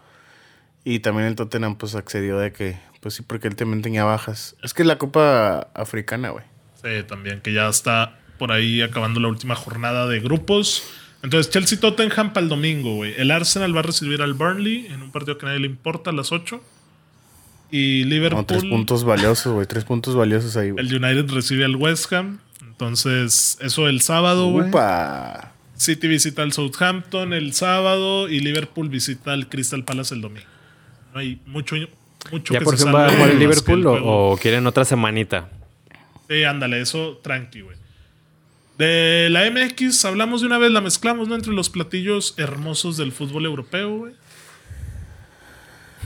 [0.84, 4.56] Y también el Tottenham pues accedió de que, pues sí, porque él también tenía bajas.
[4.64, 6.44] Es que es la Copa Africana, güey.
[6.82, 10.82] sí, también que ya está por ahí acabando la última jornada de grupos.
[11.22, 13.14] Entonces, Chelsea-Tottenham para el domingo, güey.
[13.16, 16.10] El Arsenal va a recibir al Burnley en un partido que a nadie le importa
[16.10, 16.60] a las 8.
[17.70, 18.40] Y Liverpool.
[18.40, 19.68] No, tres puntos valiosos, güey.
[19.68, 20.84] Tres puntos valiosos ahí, güey.
[20.84, 22.40] El United recibe al West Ham.
[22.60, 24.68] Entonces, eso el sábado, güey.
[24.68, 25.52] Upa.
[25.76, 30.48] City visita al Southampton el sábado y Liverpool visita al Crystal Palace el domingo.
[31.14, 31.76] No hay mucho,
[32.32, 35.48] mucho ¿Ya que por fin va a jugar el Liverpool o, quieren otra semanita?
[36.28, 37.76] Sí, ándale, eso tranqui, güey.
[38.78, 41.34] De la MX hablamos de una vez, la mezclamos, ¿no?
[41.34, 44.12] Entre los platillos hermosos del fútbol europeo, güey.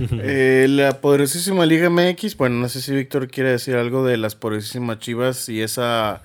[0.13, 4.35] Eh, la poderosísima Liga MX, bueno, no sé si Víctor quiere decir algo de las
[4.35, 6.23] poderosísimas Chivas y esa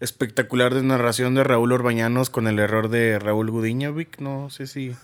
[0.00, 4.20] espectacular de narración de Raúl Orbañanos con el error de Raúl Gudiño, Vic.
[4.20, 4.94] No sé si...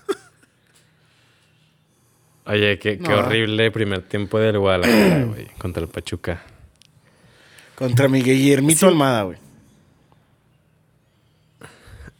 [2.46, 6.42] Oye, qué, qué horrible primer tiempo del Guadalajara, güey, contra el Pachuca.
[7.74, 9.38] Contra Miguel Guillermito Almada, güey.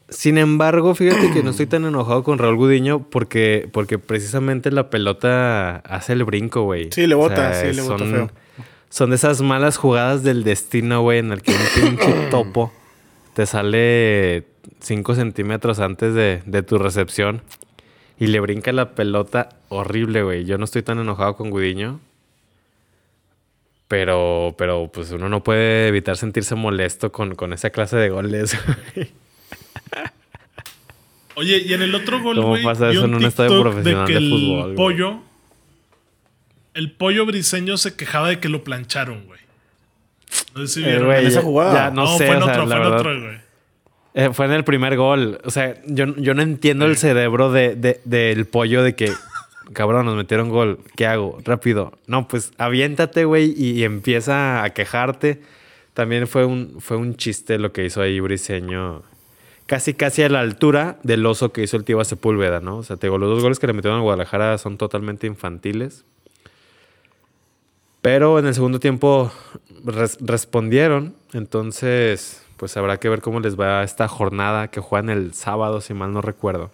[0.08, 4.88] Sin embargo, fíjate que no estoy tan enojado con Raúl Gudiño porque, porque precisamente la
[4.88, 6.88] pelota hace el brinco, güey.
[6.92, 8.30] Sí, le bota, sí, le bota son, feo.
[8.88, 12.72] Son de esas malas jugadas del destino, güey, en el que un pinche topo
[13.34, 14.44] te sale
[14.80, 17.42] 5 centímetros antes de, de tu recepción
[18.18, 20.44] y le brinca la pelota horrible, güey.
[20.44, 22.00] Yo no estoy tan enojado con Gudiño.
[23.88, 28.56] Pero, pero pues uno no puede evitar sentirse molesto con, con esa clase de goles,
[28.94, 29.10] güey.
[31.36, 34.12] Oye, y en el otro gol, ¿Cómo güey, pasa eso en un estadio profesional que
[34.14, 34.74] de el fútbol, güey?
[34.76, 35.22] pollo,
[36.74, 39.40] el pollo briseño se quejaba de que lo plancharon, güey.
[40.54, 41.12] No sé si Eh, vieron.
[41.12, 41.74] esa jugada.
[41.74, 43.38] ya no, no, sé, fue en sea, otro, fue en otro, güey.
[44.14, 45.38] Eh, fue en el primer gol.
[45.44, 49.10] O sea, yo, yo no entiendo el cerebro de, de- del pollo de que,
[49.72, 50.78] cabrón, nos metieron gol.
[50.96, 51.38] ¿Qué hago?
[51.44, 51.92] Rápido.
[52.06, 55.40] No, pues aviéntate, güey, y, y empieza a quejarte.
[55.94, 59.02] También fue un, fue un chiste lo que hizo ahí Briseño.
[59.66, 62.78] Casi, casi a la altura del oso que hizo el Tiva Sepúlveda, ¿no?
[62.78, 66.04] O sea, te digo, los dos goles que le metieron a Guadalajara son totalmente infantiles.
[68.02, 69.32] Pero en el segundo tiempo
[69.84, 71.14] res- respondieron.
[71.32, 75.92] Entonces, pues habrá que ver cómo les va esta jornada que juegan el sábado, si
[75.92, 76.70] mal no recuerdo.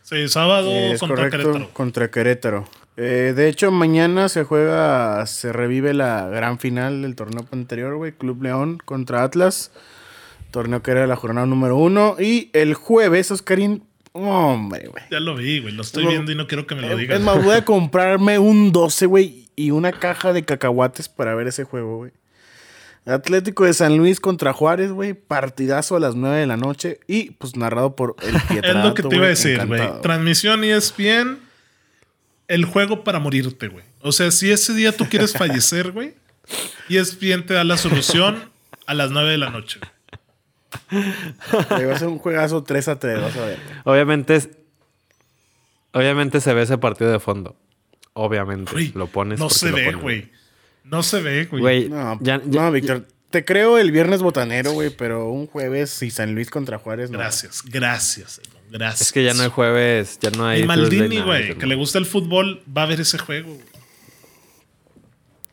[0.00, 1.70] Sí, sábado Es contra correcto, Querétaro.
[1.74, 2.64] contra Querétaro.
[2.96, 8.12] Eh, de hecho, mañana se juega, se revive la gran final del torneo anterior, güey.
[8.12, 9.72] Club León contra Atlas.
[10.52, 12.16] Torneo que era la jornada número uno.
[12.18, 13.82] Y el jueves, Oscarín,
[14.14, 15.04] hombre, güey.
[15.10, 15.74] Ya lo vi, güey.
[15.74, 17.18] Lo estoy viendo y no quiero que me lo Eh, digas.
[17.18, 21.48] Es más, voy a comprarme un 12, güey, y una caja de cacahuates para ver
[21.48, 22.12] ese juego, güey.
[23.06, 25.14] Atlético de San Luis contra Juárez, güey.
[25.14, 27.00] Partidazo a las 9 de la noche.
[27.06, 29.82] Y pues narrado por el es Pietrato, lo que te iba a decir, güey.
[30.02, 31.38] Transmisión y es bien
[32.48, 33.84] el juego para morirte, güey.
[34.02, 36.14] O sea, si ese día tú quieres fallecer, güey,
[36.88, 38.50] y es bien te da la solución
[38.86, 39.80] a las 9 de la noche.
[40.92, 43.58] Va a ser un juegazo 3 a 3, vas a ver.
[43.84, 44.48] Obviamente, es-
[45.92, 47.56] obviamente se ve ese partido de fondo.
[48.12, 48.92] Obviamente.
[48.94, 49.38] Lo pones.
[49.38, 50.30] no se lo ve, güey.
[50.90, 51.60] No se ve, güey.
[51.62, 53.06] Güey, No, ya- ya- no, Víctor.
[53.30, 57.18] Te creo el viernes botanero, güey, pero un jueves y San Luis contra Juárez, no.
[57.18, 59.02] Gracias, gracias, gracias.
[59.02, 60.62] Es que ya no hay jueves, ya no hay.
[60.62, 63.48] Y Maldini, güey, que le gusta el fútbol, va a ver ese juego.
[63.54, 63.64] güey.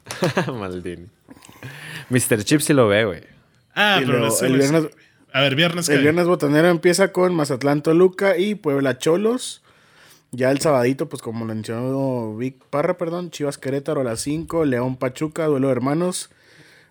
[0.60, 1.08] Maldini.
[2.10, 2.44] Mr.
[2.44, 3.22] Chip sí lo ve, güey.
[3.74, 4.90] Ah, Y pero el viernes-.
[5.34, 9.62] A ver, viernes El viernes botanero empieza con Mazatlán Toluca y Puebla Cholos.
[10.32, 14.66] Ya el sabadito, pues como lo mencionó Vic Parra, perdón, Chivas Querétaro a las 5,
[14.66, 16.30] León Pachuca, duelo de hermanos,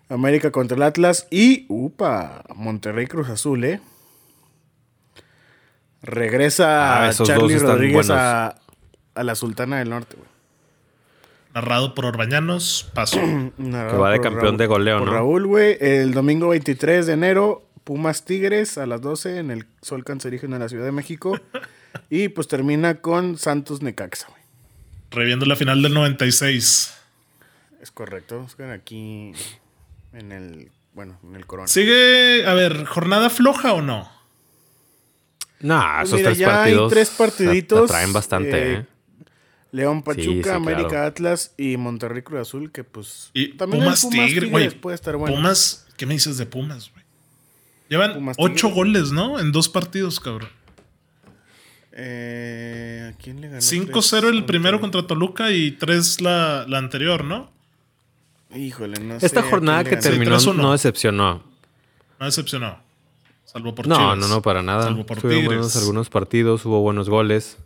[0.09, 3.81] América contra el Atlas y, upa, Monterrey Cruz Azul, ¿eh?
[6.01, 8.55] Regresa Ah, Charlie Rodríguez a,
[9.15, 10.29] a la Sultana del Norte, güey.
[11.53, 13.19] Narrado por Orbañanos, paso.
[13.57, 13.63] Que
[13.97, 15.13] va de por campeón Raúl- de goleo, por ¿no?
[15.13, 15.77] Raúl, güey.
[15.79, 20.59] El domingo 23 de enero, Pumas Tigres a las 12 en el Sol Cancerígeno de
[20.59, 21.39] la Ciudad de México.
[22.09, 24.41] Y pues termina con Santos Necaxa, güey.
[25.11, 26.93] Reviendo la final del 96.
[27.81, 28.43] Es correcto.
[28.47, 29.31] Es que aquí
[30.13, 30.71] en el.
[30.93, 31.67] Bueno, en el Corona.
[31.67, 34.09] Sigue, a ver, jornada floja o no?
[35.59, 36.91] No, Pues esos mira, tres ya hay partidos.
[36.91, 38.85] tres la- partiditos, la traen bastante, eh, ¿eh?
[39.71, 41.07] León Pachuca, sí, América claro.
[41.07, 43.29] Atlas y Monterrey Cruz Azul, que pues.
[43.33, 44.69] Y también el Pumas, Tigre, güey.
[44.69, 45.35] puede estar bueno.
[45.35, 47.03] Pumas, ¿qué me dices de Pumas, güey?
[47.89, 48.73] Llevan Pumas, ocho Tigre.
[48.73, 49.39] goles, ¿no?
[49.39, 50.49] En dos partidos, cabrón.
[51.97, 53.61] Eh, ¿A quién le ganó?
[53.61, 57.49] 5-0 el primero contra Toluca y 3 la, la anterior, ¿no?
[58.53, 59.25] Híjole, no sé.
[59.25, 60.55] Esta jornada que terminó 3-1.
[60.55, 61.41] no decepcionó.
[62.19, 62.79] No decepcionó.
[63.45, 64.17] Salvo por No, Chivas.
[64.17, 64.83] no, no, para nada.
[64.83, 65.45] Salvo por Tigres.
[65.45, 67.57] buenos algunos partidos, hubo buenos goles.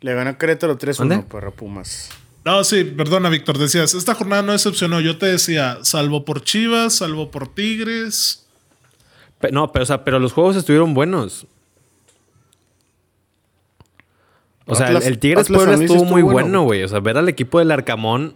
[0.00, 1.18] Le ganó Querétaro 3-1 ¿Dónde?
[1.20, 2.10] para Pumas.
[2.44, 3.56] No, sí, perdona, Víctor.
[3.56, 5.00] Decías, esta jornada no decepcionó.
[5.00, 8.46] Yo te decía, salvo por Chivas, salvo por Tigres.
[9.40, 11.46] Pe- no, pero, o sea, pero los juegos estuvieron buenos.
[14.66, 16.34] O sea, el- Atlas- el, Tigres Atlas Puebla estuvo muy bueno.
[16.48, 16.82] bueno, güey.
[16.84, 18.34] O sea, ver al equipo del Arcamón.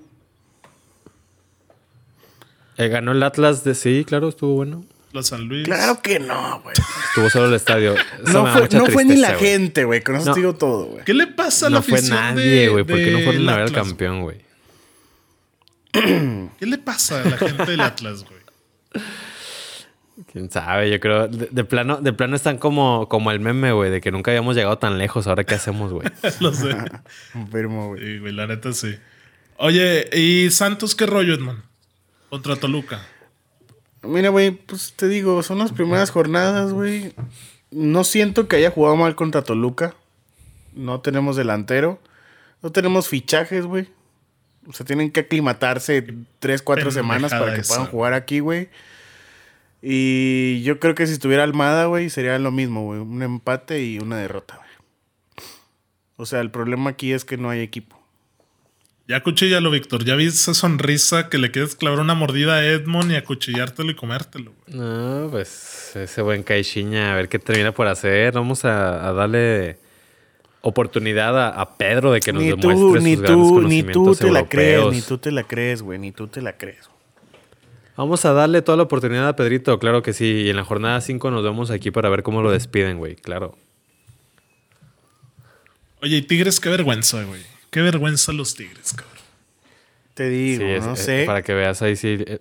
[2.79, 4.85] Eh, ganó el Atlas de sí, claro, estuvo bueno.
[5.13, 5.65] La San Luis.
[5.65, 6.75] Claro que no, güey.
[7.09, 7.95] Estuvo solo el estadio.
[8.27, 10.03] Eso No, fue, no fue ni la gente, güey.
[10.03, 10.35] Con eso No.
[10.35, 11.05] te digo todo, güey.
[11.05, 12.85] ¿Qué le pasa a la No fue afición nadie, de- güey.
[12.85, 13.87] ¿Por qué no fueron del a ver al Atlas?
[13.87, 14.45] campeón, güey?
[15.93, 18.41] ¿Qué le pasa a la gente del Atlas, güey?
[20.33, 21.29] Quién sabe, yo creo.
[21.29, 24.57] De, de plano, de plano están como, como el meme, güey, de que nunca habíamos
[24.57, 25.27] llegado tan lejos.
[25.27, 26.09] Ahora, ¿qué hacemos, güey?
[26.41, 26.75] Lo sé.
[27.35, 28.01] Enfermo, güey.
[28.01, 28.97] Sí, güey, la neta sí.
[29.59, 31.63] Oye, ¿y Santos qué rollo, Edmond?
[32.31, 33.01] Contra Toluca.
[34.03, 37.13] Mira, güey, pues te digo, son las primeras jornadas, güey.
[37.71, 39.95] No siento que haya jugado mal contra Toluca.
[40.75, 42.01] No tenemos delantero.
[42.63, 43.89] No tenemos fichajes, güey.
[44.67, 46.07] O sea, tienen que aclimatarse
[46.39, 47.91] tres, cuatro semanas para que puedan esa.
[47.91, 48.69] jugar aquí, güey.
[49.83, 53.01] Y yo creo que si estuviera Almada, güey, sería lo mismo, güey.
[53.01, 55.47] Un empate y una derrota, güey.
[56.17, 57.97] O sea, el problema aquí es que no hay equipo.
[59.09, 60.05] Ya acuchillalo, Víctor.
[60.05, 63.95] Ya vi esa sonrisa que le quieres clavar una mordida a Edmond y acuchillártelo y
[63.95, 64.79] comértelo, güey.
[64.79, 68.33] No, pues ese buen Caixinha, a ver qué termina por hacer.
[68.33, 69.79] Vamos a, a darle
[70.63, 73.83] oportunidad a, a Pedro de que nos Ni demuestre tú, sus ni grandes tú, ni
[73.85, 76.91] tú te la crees, ni tú te la crees, güey, ni tú te la crees.
[77.97, 80.25] Vamos a darle toda la oportunidad a Pedrito, claro que sí.
[80.27, 83.57] Y en la jornada 5 nos vemos aquí para ver cómo lo despiden, güey, claro.
[86.03, 87.41] Oye, y Tigres, qué vergüenza, güey.
[87.71, 89.17] Qué vergüenza los Tigres, cabrón.
[90.15, 91.25] Te digo, Sí, es- no eh, sé.
[91.27, 92.41] Para que veas ahí sí, eh,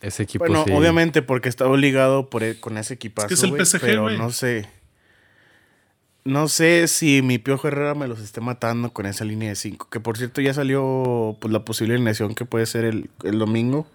[0.00, 0.72] ese equipo Bueno, sí.
[0.72, 3.80] obviamente porque está obligado por e- con ese equipazo, Es que es el güey, PSG,
[3.80, 4.18] pero güey.
[4.18, 4.68] no sé.
[6.24, 9.88] No sé si mi Piojo Herrera me los esté matando con esa línea de 5.
[9.90, 13.86] Que por cierto ya salió pues, la posible alineación que puede ser el, el domingo.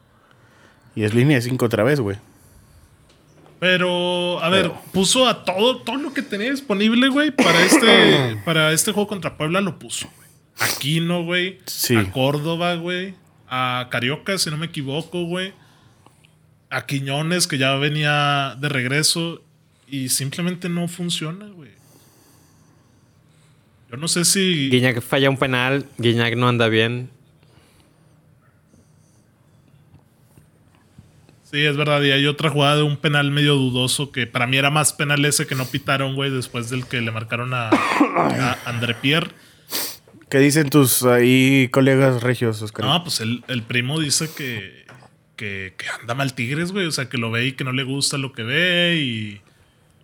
[0.97, 2.17] Y es línea de 5 otra vez, güey.
[3.59, 8.35] Pero, a ver, Pero- puso a todo, todo lo que tenía disponible, güey, para este,
[8.45, 10.27] para este juego contra Puebla lo puso, güey.
[10.59, 11.59] Aquino, güey.
[11.67, 11.95] Sí.
[11.95, 13.13] A Córdoba, güey.
[13.47, 15.53] A Carioca, si no me equivoco, güey.
[16.71, 19.43] A Quiñones, que ya venía de regreso.
[19.87, 21.69] Y simplemente no funciona, güey.
[23.91, 24.69] Yo no sé si.
[24.71, 27.11] Guiñac falla un penal, Guiñac no anda bien.
[31.49, 32.01] Sí, es verdad.
[32.01, 35.23] Y hay otra jugada de un penal medio dudoso que para mí era más penal
[35.23, 39.29] ese que no pitaron, güey, después del que le marcaron a, a André Pierre.
[40.29, 42.85] ¿Qué dicen tus ahí colegas regios, Oscar?
[42.85, 44.85] No, pues el, el primo dice que,
[45.37, 46.85] que, que anda mal Tigres, güey.
[46.85, 48.97] O sea, que lo ve y que no le gusta lo que ve.
[48.99, 49.41] Y,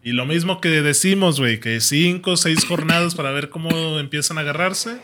[0.01, 4.41] y lo mismo que decimos, güey, que cinco seis jornadas para ver cómo empiezan a
[4.41, 4.97] agarrarse.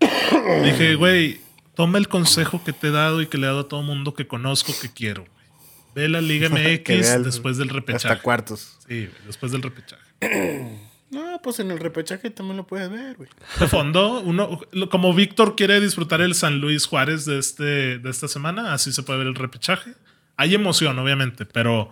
[0.64, 1.40] Dije, güey,
[1.78, 4.12] toma el consejo que te he dado y que le he dado a todo mundo
[4.12, 5.46] que conozco que quiero, güey.
[5.94, 8.08] Ve la Liga MX después del repechaje.
[8.08, 8.76] Hasta cuartos.
[8.88, 10.02] Sí, güey, después del repechaje.
[11.10, 13.30] No, pues en el repechaje también lo puedes ver, güey.
[13.58, 14.60] De fondo, uno,
[14.90, 19.02] como Víctor quiere disfrutar el San Luis Juárez de, este, de esta semana, así se
[19.02, 19.94] puede ver el repechaje.
[20.36, 21.90] Hay emoción, obviamente, pero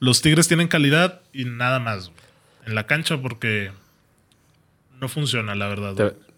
[0.00, 2.20] los Tigres tienen calidad y nada más güey,
[2.66, 3.72] en la cancha porque
[5.00, 5.94] no funciona, la verdad.
[5.94, 6.31] Te- güey.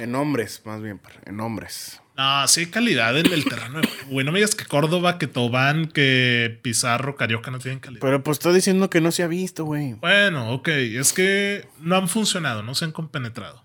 [0.00, 2.00] En hombres, más bien, en hombres.
[2.16, 3.80] No, sí calidad en el terreno.
[4.08, 8.00] Güey, no me digas que Córdoba, que Tobán, que Pizarro, Carioca no tienen calidad.
[8.00, 9.94] Pero pues estoy diciendo que no se ha visto, güey.
[9.94, 13.62] Bueno, ok, es que no han funcionado, no se han compenetrado.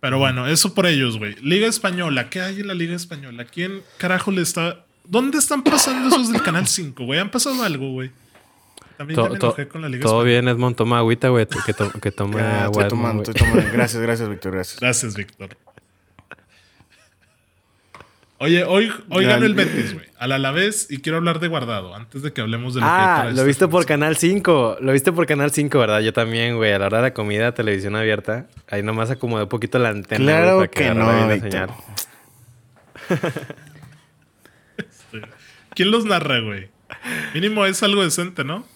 [0.00, 1.34] Pero bueno, eso por ellos, güey.
[1.36, 3.44] Liga Española, ¿qué hay en la Liga Española?
[3.44, 4.84] ¿Quién carajo le está...
[5.04, 7.20] ¿Dónde están pasando esos del Canal 5, güey?
[7.20, 8.10] ¿Han pasado algo, güey?
[8.96, 10.40] También to- me to- enojé con la Liga todo Española.
[10.42, 11.46] bien, Edmond, toma agüita, güey.
[11.66, 12.82] Que, to- que tome Ah, agua.
[12.84, 13.70] estoy tomando, estoy tomando.
[13.72, 14.80] Gracias, gracias, Víctor, gracias.
[14.80, 15.48] Gracias, Víctor.
[18.38, 20.06] Oye, hoy, hoy ganó el Betis, güey.
[20.18, 22.98] Al Alavés y quiero hablar de Guardado antes de que hablemos de lo que hay
[22.98, 23.86] Ah, para lo este viste por.
[23.86, 24.78] Canal 5.
[24.80, 26.00] Lo viste por Canal 5, ¿verdad?
[26.00, 26.72] Yo también, güey.
[26.72, 28.46] A la hora de la comida, televisión abierta.
[28.68, 30.24] Ahí nomás acomodé un poquito la antena.
[30.24, 31.50] güey, Claro para que agarrara no, Víctor.
[31.50, 31.70] señal.
[35.74, 36.68] ¿Quién los narra, güey?
[37.34, 38.66] Mínimo es algo decente, ¿no?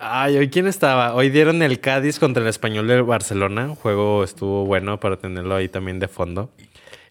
[0.00, 1.14] Ay, ¿hoy quién estaba?
[1.14, 3.64] Hoy dieron el Cádiz contra el Español de Barcelona.
[3.66, 6.50] Un juego estuvo bueno para tenerlo ahí también de fondo.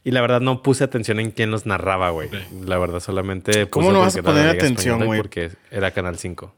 [0.06, 2.30] Y la verdad no puse atención en quién los narraba, güey.
[2.66, 5.20] La verdad solamente ¿Cómo puse no vas a poner atención, güey?
[5.20, 6.56] Porque era Canal 5.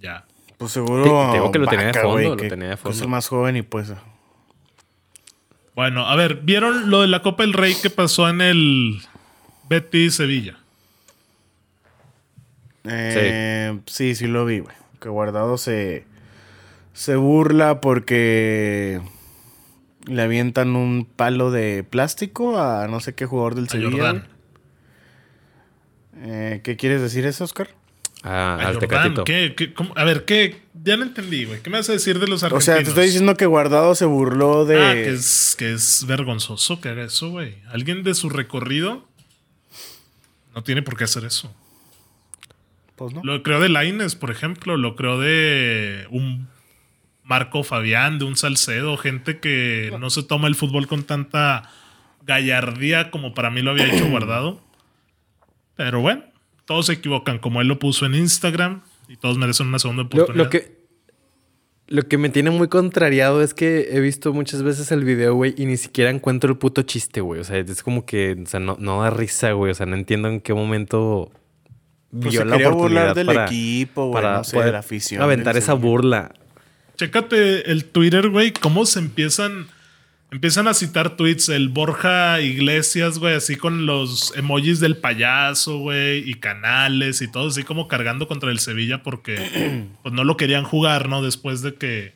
[0.00, 0.26] Ya.
[0.58, 1.02] Pues seguro.
[1.04, 3.08] Te- te digo que lo tenía de fondo, güey, lo que- tenía de fondo.
[3.08, 3.92] Más joven y pues.
[5.74, 9.00] Bueno, a ver, ¿vieron lo de la Copa del Rey que pasó en el
[9.68, 10.58] Betis Sevilla?
[12.88, 14.14] Eh, sí.
[14.14, 14.74] sí, lo vi, güey.
[15.00, 16.04] Que Guardado se.
[16.92, 19.00] Se burla porque.
[20.06, 24.24] Le avientan un palo de plástico a no sé qué jugador del A Sevilla.
[26.18, 27.68] Eh, ¿Qué quieres decir eso, Oscar?
[28.22, 29.24] Ah, A al Jordán.
[29.24, 29.92] ¿Qué, qué, cómo?
[29.96, 30.62] A ver, ¿qué?
[30.82, 31.60] Ya no entendí, güey.
[31.60, 32.64] ¿Qué me vas a decir de los O argentinos?
[32.64, 34.82] sea, te estoy diciendo que Guardado se burló de.
[34.82, 37.56] Ah, que es, que es vergonzoso que haga eso, güey.
[37.68, 39.06] Alguien de su recorrido
[40.54, 41.52] no tiene por qué hacer eso.
[42.96, 43.22] Pues no.
[43.22, 44.76] Lo creo de Laines, por ejemplo.
[44.76, 46.48] Lo creo de un
[47.22, 48.96] Marco Fabián, de un Salcedo.
[48.96, 51.70] Gente que no se toma el fútbol con tanta
[52.26, 54.60] gallardía como para mí lo había hecho guardado.
[55.76, 56.24] Pero bueno,
[56.64, 57.38] todos se equivocan.
[57.38, 60.44] Como él lo puso en Instagram y todos merecen una segunda Lo, oportunidad.
[60.44, 60.76] lo que,
[61.88, 65.54] lo que me tiene muy contrariado es que he visto muchas veces el video, güey,
[65.56, 67.40] y ni siquiera encuentro el puto chiste, güey.
[67.40, 69.70] O sea, es como que, o sea, no, no da risa, güey.
[69.70, 71.30] O sea, no entiendo en qué momento
[72.20, 74.22] Pues vio se la quería oportunidad burlar del para, equipo, güey.
[74.22, 75.22] para No sé, de poder la afición.
[75.22, 76.32] aventar esa burla.
[76.96, 79.66] Chécate el Twitter, güey, cómo se empiezan.
[80.30, 81.48] Empiezan a citar tweets.
[81.48, 87.48] El Borja Iglesias, güey, así con los emojis del payaso, güey, y canales y todo,
[87.48, 91.22] así como cargando contra el Sevilla porque pues no lo querían jugar, ¿no?
[91.22, 92.14] Después de que,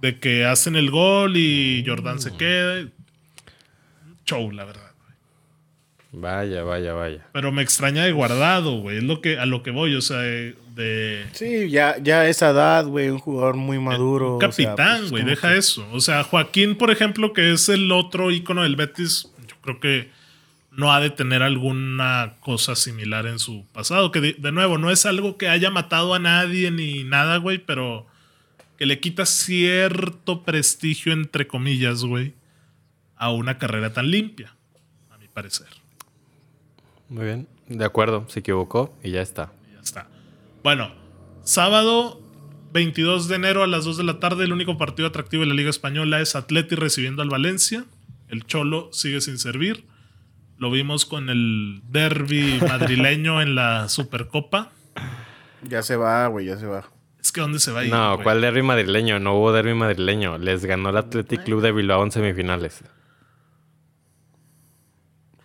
[0.00, 2.88] de que hacen el gol y Jordán se queda.
[4.24, 4.83] Show, la verdad.
[6.16, 7.26] Vaya, vaya, vaya.
[7.32, 8.98] Pero me extraña de guardado, güey.
[8.98, 10.54] Es lo que, a lo que voy, o sea, de.
[10.76, 14.36] de- Sí, ya, ya a esa edad, güey, un jugador muy maduro.
[14.36, 15.86] Un o sea, capitán, pues, güey, deja que- eso.
[15.92, 20.10] O sea, Joaquín, por ejemplo, que es el otro ícono del Betis, yo creo que
[20.70, 24.10] no ha de tener alguna cosa similar en su pasado.
[24.12, 27.58] Que de, de nuevo, no es algo que haya matado a nadie ni nada, güey,
[27.58, 28.06] pero
[28.78, 32.34] que le quita cierto prestigio, entre comillas, güey,
[33.16, 34.54] a una carrera tan limpia,
[35.12, 35.68] a mi parecer.
[37.08, 37.48] Muy bien.
[37.68, 39.52] De acuerdo, se equivocó y ya está.
[39.72, 40.08] Ya está.
[40.62, 40.92] Bueno,
[41.42, 42.20] sábado
[42.72, 45.54] 22 de enero a las 2 de la tarde, el único partido atractivo de la
[45.54, 47.84] Liga Española es Atleti recibiendo al Valencia.
[48.28, 49.86] El Cholo sigue sin servir.
[50.58, 54.72] Lo vimos con el derby madrileño en la Supercopa.
[55.62, 56.90] Ya se va, güey, ya se va.
[57.20, 57.90] Es que ¿dónde se va a ir?
[57.92, 58.18] No?
[58.22, 59.18] ¿cuál derby madrileño?
[59.20, 60.38] No hubo derby madrileño.
[60.38, 62.82] Les ganó el Athletic Club de Bilbao en semifinales.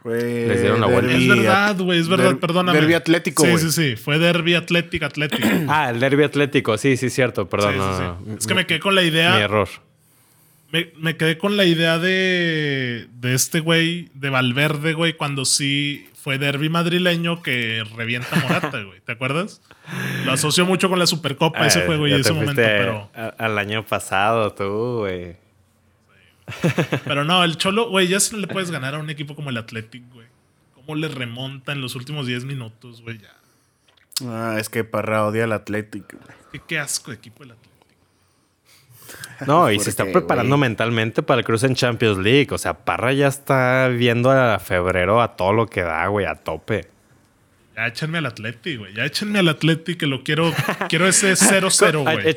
[0.02, 1.12] Fue Les dieron la vuelta.
[1.14, 2.80] Es verdad, güey, es verdad, der- perdóname.
[2.80, 3.64] Derbi atlético, Sí, güey.
[3.64, 3.96] sí, sí.
[3.98, 5.48] Fue derby atlético atlético.
[5.68, 6.78] Ah, el derby atlético.
[6.78, 7.50] Sí, sí, cierto.
[7.50, 7.74] Perdón.
[7.74, 8.24] Sí, sí, no, sí.
[8.30, 8.38] no.
[8.38, 9.36] Es que me quedé con la idea.
[9.36, 9.68] Mi error.
[10.72, 16.08] Me, me quedé con la idea de, de este güey, de Valverde, güey, cuando sí
[16.14, 19.00] fue derby madrileño que revienta Morata, güey.
[19.04, 19.62] ¿Te acuerdas?
[20.26, 23.58] Lo asocio mucho con la Supercopa, ese Ah, juego y ese momento, pero, a- al
[23.58, 25.36] año pasado, tú, güey.
[27.06, 29.58] Pero no, el Cholo, güey, ya se le puedes ganar a un equipo como el
[29.58, 30.28] Athletic, güey.
[30.76, 33.20] ¿Cómo le remonta en los últimos 10 minutos, güey?
[33.20, 33.34] Ya.
[34.28, 36.38] Ah, es que Parra odia al Atlético, güey.
[36.52, 37.70] Qué, qué asco de equipo el Athletic.
[39.48, 42.48] No, y ¿Por se está qué, preparando mentalmente para el cruce en Champions League.
[42.52, 46.36] O sea, Parra ya está viendo a febrero a todo lo que da, güey, a
[46.36, 46.90] tope.
[47.76, 48.94] Ya échenme al Athletic, güey.
[48.94, 50.54] Ya échenme al Athletic que lo quiero.
[50.90, 52.28] quiero ese 0-0, Ay, güey.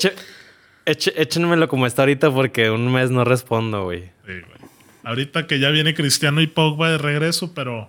[0.87, 4.03] Échenmelo como está ahorita porque un mes no respondo, güey.
[4.27, 4.71] Sí, güey.
[5.05, 7.89] Ahorita que ya viene Cristiano y Pogba de regreso, pero.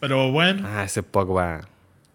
[0.00, 0.66] Pero bueno.
[0.66, 1.68] Ah, ese Pogba.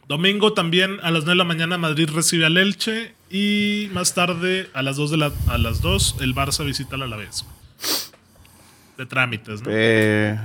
[0.07, 3.13] Domingo también a las 9 de la mañana Madrid recibe al Elche.
[3.29, 7.03] Y más tarde, a las 2 de la, a las 2, el Barça visita al
[7.03, 7.45] Alavés.
[8.97, 9.67] De trámites, ¿no?
[9.71, 10.37] Eh,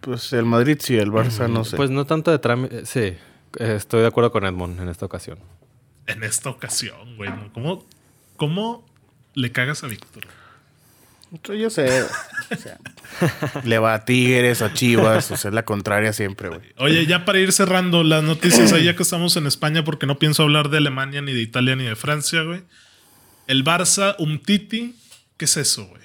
[0.00, 1.76] pues el Madrid sí, el Barça no sé.
[1.76, 2.84] Pues no tanto de trámite.
[2.84, 3.18] Sí, eh,
[3.58, 5.38] estoy de acuerdo con Edmond en esta ocasión.
[6.06, 7.30] En esta ocasión, güey.
[7.30, 7.50] ¿no?
[7.54, 7.86] ¿Cómo,
[8.36, 8.86] ¿Cómo
[9.34, 10.24] le cagas a Víctor?
[11.44, 12.02] Yo- Yo sé.
[12.02, 12.78] o sea,
[13.64, 16.60] le va a Tigres, a Chivas, o sea, es la contraria siempre, güey.
[16.76, 20.18] Oye, ya para ir cerrando las noticias ahí, ya que estamos en España, porque no
[20.18, 22.62] pienso hablar de Alemania, ni de Italia, ni de Francia, güey.
[23.46, 24.94] El Barça, Umtiti,
[25.38, 26.02] ¿qué es eso, güey?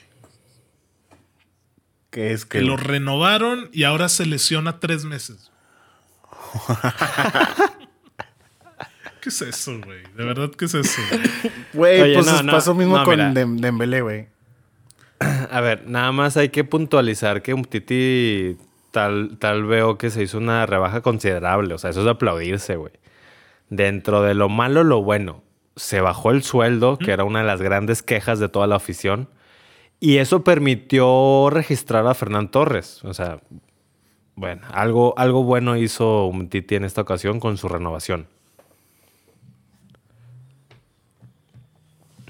[2.09, 2.63] Que es que que.
[2.65, 5.51] lo renovaron y ahora se lesiona tres meses.
[9.28, 10.03] ¿Qué es eso, güey?
[10.15, 11.01] De verdad, ¿qué es eso?
[11.73, 13.19] Güey, pues no, no, pasó mismo no, con.
[13.19, 14.28] Dem- Dembélé, güey.
[15.51, 18.55] A ver, nada más hay que puntualizar que Umtiti
[18.91, 21.73] tal, tal veo que se hizo una rebaja considerable.
[21.73, 22.93] O sea, eso es de aplaudirse, güey.
[23.69, 25.43] Dentro de lo malo, lo bueno.
[25.75, 29.28] Se bajó el sueldo, que era una de las grandes quejas de toda la afición.
[29.99, 33.03] Y eso permitió registrar a Fernán Torres.
[33.03, 33.41] O sea,
[34.36, 38.28] bueno, algo, algo bueno hizo Umtiti en esta ocasión con su renovación.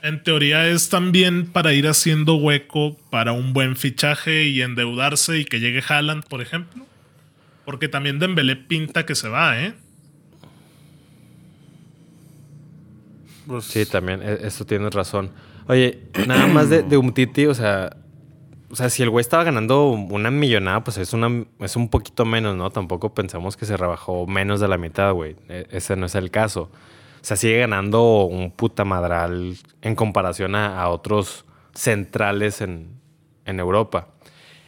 [0.04, 5.46] En teoría es también para ir haciendo hueco para un buen fichaje y endeudarse y
[5.46, 6.86] que llegue Haaland, por ejemplo.
[7.66, 9.74] Porque también Dembélé pinta que se va, ¿eh?
[13.48, 15.32] Pues, Sí, también, e- eso tienes razón.
[15.68, 17.96] Oye, nada más de, de Umtiti, o sea,
[18.70, 22.26] o sea, si el güey estaba ganando una millonada, pues es, una, es un poquito
[22.26, 22.70] menos, ¿no?
[22.70, 25.36] Tampoco pensamos que se rebajó menos de la mitad, güey.
[25.50, 26.70] E- ese no es el caso.
[27.28, 32.88] Sea, sigue ganando un puta madral en comparación a, a otros centrales en,
[33.44, 34.08] en Europa.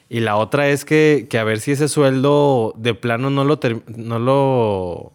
[0.09, 3.61] Y la otra es que, que a ver si ese sueldo de plano no lo,
[3.95, 5.13] no lo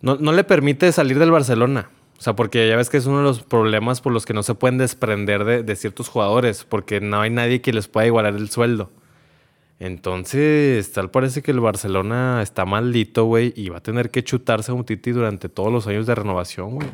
[0.00, 1.90] no, no le permite salir del Barcelona.
[2.16, 4.42] O sea, porque ya ves que es uno de los problemas por los que no
[4.42, 8.36] se pueden desprender de, de ciertos jugadores, porque no hay nadie que les pueda igualar
[8.36, 8.90] el sueldo.
[9.80, 14.70] Entonces, tal parece que el Barcelona está maldito, güey, y va a tener que chutarse
[14.70, 16.88] a un Titi durante todos los años de renovación, güey.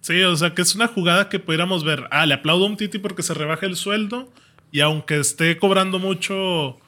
[0.00, 2.06] Sí, o sea que es una jugada que pudiéramos ver.
[2.10, 4.32] Ah, le aplaudo a un Titi porque se rebaja el sueldo.
[4.70, 6.78] Y aunque esté cobrando mucho,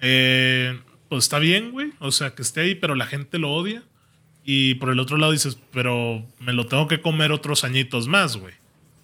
[0.00, 0.78] eh,
[1.08, 1.92] pues está bien, güey.
[1.98, 3.82] O sea, que esté ahí, pero la gente lo odia.
[4.44, 8.36] Y por el otro lado dices, pero me lo tengo que comer otros añitos más,
[8.36, 8.54] güey.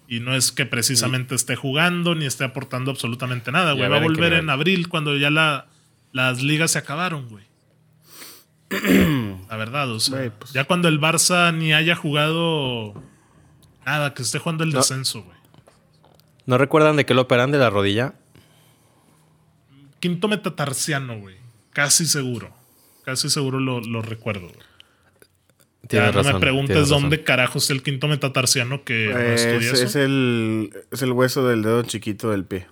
[0.07, 3.85] Y no es que precisamente esté jugando ni esté aportando absolutamente nada, güey.
[3.85, 5.67] a Va a volver en abril cuando ya la,
[6.11, 7.43] las ligas se acabaron, güey.
[9.49, 10.53] La verdad, o sea, Güey, pues.
[10.53, 12.93] ya cuando el Barça ni haya jugado
[13.85, 14.77] nada, que esté jugando el No.
[14.79, 15.37] descenso, güey.
[16.45, 18.13] ¿No recuerdan de qué lo operan de la rodilla?
[19.99, 21.37] Quinto metatarsiano, güey.
[21.71, 22.53] Casi seguro.
[23.03, 24.65] Casi seguro lo, lo recuerdo, güey.
[25.85, 27.01] Ya Tienes no razón, me preguntes razón.
[27.03, 29.99] dónde carajos es el quinto metatarsiano que no es, estudia es eso.
[30.01, 32.65] el, es el hueso del dedo chiquito del pie.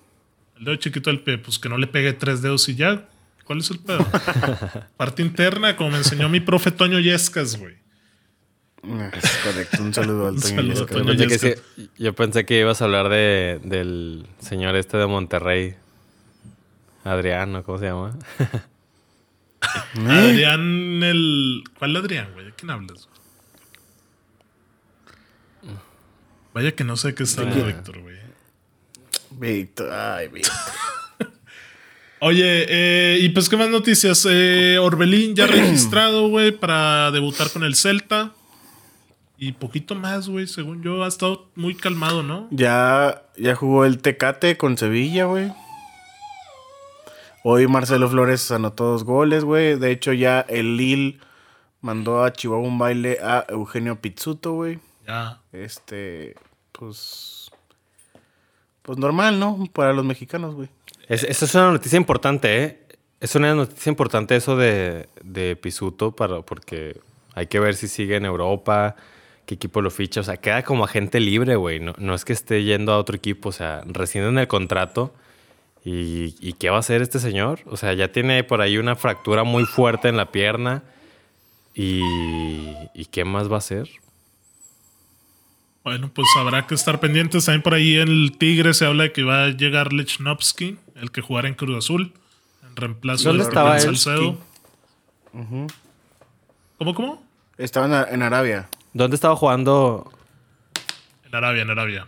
[0.58, 3.08] El dedo chiquito del pie, pues que no le pegue tres dedos y ya.
[3.46, 4.06] ¿Cuál es el pedo?
[4.98, 7.76] Parte interna, como me enseñó mi profe Toño Yescas, güey.
[8.84, 9.84] Ah, Es correcto.
[9.84, 10.94] Un saludo al Toño saludo a Yesca.
[10.96, 11.62] Yo Toño pensé, que
[12.04, 15.76] yo pensé que ibas a hablar de, del señor este de Monterrey.
[17.04, 18.18] Adriano, ¿cómo se llama?
[19.96, 20.10] ¿Eh?
[20.10, 21.64] Adrián, el.
[21.78, 22.46] ¿Cuál Adrián, güey?
[22.46, 23.10] ¿De quién hablas?
[26.54, 28.18] Vaya que no sé qué está hablando Víctor, güey.
[29.32, 30.54] Víctor, ay, Víctor.
[32.20, 34.26] Oye, eh, y pues, ¿qué más noticias?
[34.30, 38.34] Eh, Orbelín ya registrado, güey, para debutar con el Celta.
[39.38, 42.48] Y poquito más, güey, según yo, ha estado muy calmado, ¿no?
[42.52, 45.52] Ya, ya jugó el Tecate con Sevilla, güey.
[47.46, 49.78] Hoy Marcelo Flores anotó dos goles, güey.
[49.78, 51.20] De hecho, ya el Lille
[51.82, 54.80] mandó a Chihuahua un baile a Eugenio Pizzuto, güey.
[55.06, 55.42] Ya.
[55.52, 56.36] Este,
[56.72, 57.52] pues.
[58.82, 59.68] Pues normal, ¿no?
[59.74, 60.70] Para los mexicanos, güey.
[61.10, 62.80] Es, esa es una noticia importante, ¿eh?
[63.20, 67.00] Es una noticia importante eso de, de Pisuto, para, porque
[67.36, 68.96] hay que ver si sigue en Europa,
[69.46, 70.22] qué equipo lo ficha.
[70.22, 71.82] O sea, queda como agente libre, güey.
[71.82, 75.14] No, no es que esté yendo a otro equipo, o sea, rescinde en el contrato.
[75.86, 77.60] ¿Y, ¿Y qué va a hacer este señor?
[77.66, 80.84] O sea, ya tiene por ahí una fractura muy fuerte en la pierna.
[81.76, 82.02] ¿Y,
[82.94, 83.90] ¿y qué más va a hacer?
[85.84, 87.44] Bueno, pues habrá que estar pendientes.
[87.46, 91.12] También por ahí en el Tigre se habla de que va a llegar Lechnowsky, el
[91.12, 92.14] que jugará en Cruz Azul,
[92.66, 93.98] en reemplazo ¿Dónde de estaba Rubén él?
[93.98, 94.38] Salcedo.
[96.78, 97.24] ¿Cómo, cómo?
[97.58, 98.70] Estaban a- en Arabia.
[98.94, 100.10] ¿Dónde estaba jugando?
[101.26, 102.08] En Arabia, en Arabia.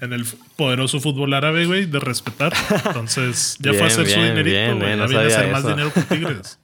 [0.00, 0.24] En el
[0.56, 2.52] poderoso fútbol árabe, güey, de respetar.
[2.86, 4.96] Entonces, ya fue a Bien, hacer su dinerito, güey.
[4.96, 6.58] no viene a hacer más dinero con Tigres.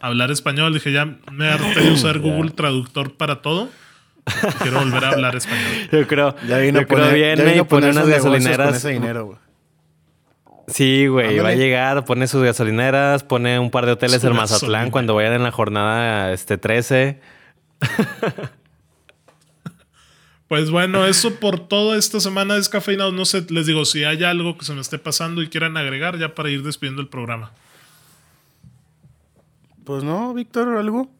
[0.00, 3.68] Hablar español, dije, ya me harté de usar Google Traductor para todo.
[4.60, 5.64] Quiero volver a hablar español.
[5.92, 8.76] Yo creo, Ya vino yo creo poner, viene ya vino y poner unas con gasolineras.
[8.76, 9.38] ese dinero, güey.
[10.66, 14.34] Sí, güey, va a llegar, pone sus gasolineras, pone un par de hoteles Su en
[14.36, 14.90] Mazatlán gasolina.
[14.92, 17.18] cuando vayan en la jornada este 13.
[20.48, 23.12] Pues bueno, eso por toda esta semana descafeinado.
[23.12, 26.18] No sé, les digo, si hay algo que se me esté pasando y quieran agregar
[26.18, 27.52] ya para ir despidiendo el programa.
[29.84, 31.10] Pues no, Víctor, algo.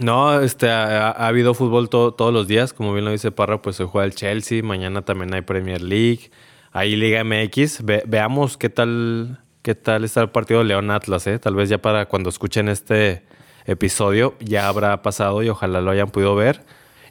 [0.00, 2.72] No, este, ha, ha habido fútbol to- todos los días.
[2.72, 4.62] Como bien lo dice Parra, pues se juega el Chelsea.
[4.62, 6.30] Mañana también hay Premier League.
[6.72, 7.84] Hay Liga MX.
[7.84, 11.38] Ve- veamos qué tal, qué tal está el partido León Atlas, ¿eh?
[11.38, 13.24] Tal vez ya para cuando escuchen este
[13.66, 16.62] episodio ya habrá pasado y ojalá lo hayan podido ver.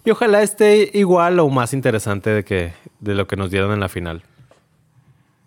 [0.04, 3.80] Y ojalá esté igual o más interesante de, que, de lo que nos dieron en
[3.80, 4.24] la final.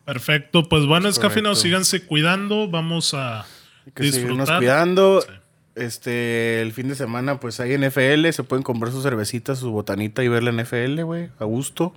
[0.05, 1.63] Perfecto, pues bueno, escafino, Correcto.
[1.63, 2.69] síganse cuidando.
[2.69, 3.47] Vamos a
[3.95, 4.59] que disfrutar.
[4.59, 5.23] cuidando.
[5.23, 5.29] Sí.
[5.75, 10.23] Este, el fin de semana, pues hay NFL, se pueden comprar su cervecita, su botanita
[10.23, 11.93] y ver la NFL, güey, a gusto.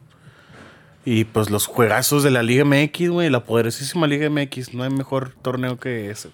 [1.05, 4.89] Y pues los juegazos de la Liga MX, güey, la poderosísima Liga MX, no hay
[4.89, 6.30] mejor torneo que ese.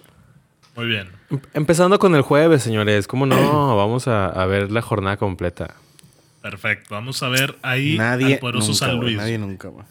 [0.76, 1.08] Muy bien.
[1.30, 3.06] Em- Empezando con el jueves, señores.
[3.06, 3.36] ¿Cómo no?
[3.76, 5.74] Vamos a, a ver la jornada completa.
[6.42, 6.94] Perfecto.
[6.94, 9.16] Vamos a ver ahí nadie al poderoso nunca, San Luis.
[9.16, 9.84] nadie nunca, güey.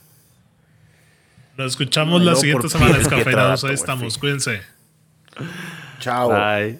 [1.57, 3.63] Nos escuchamos No, la siguiente semana, descafeinados.
[3.63, 4.17] Ahí estamos.
[4.17, 4.61] Cuídense.
[5.99, 6.29] Chao.
[6.29, 6.79] Bye.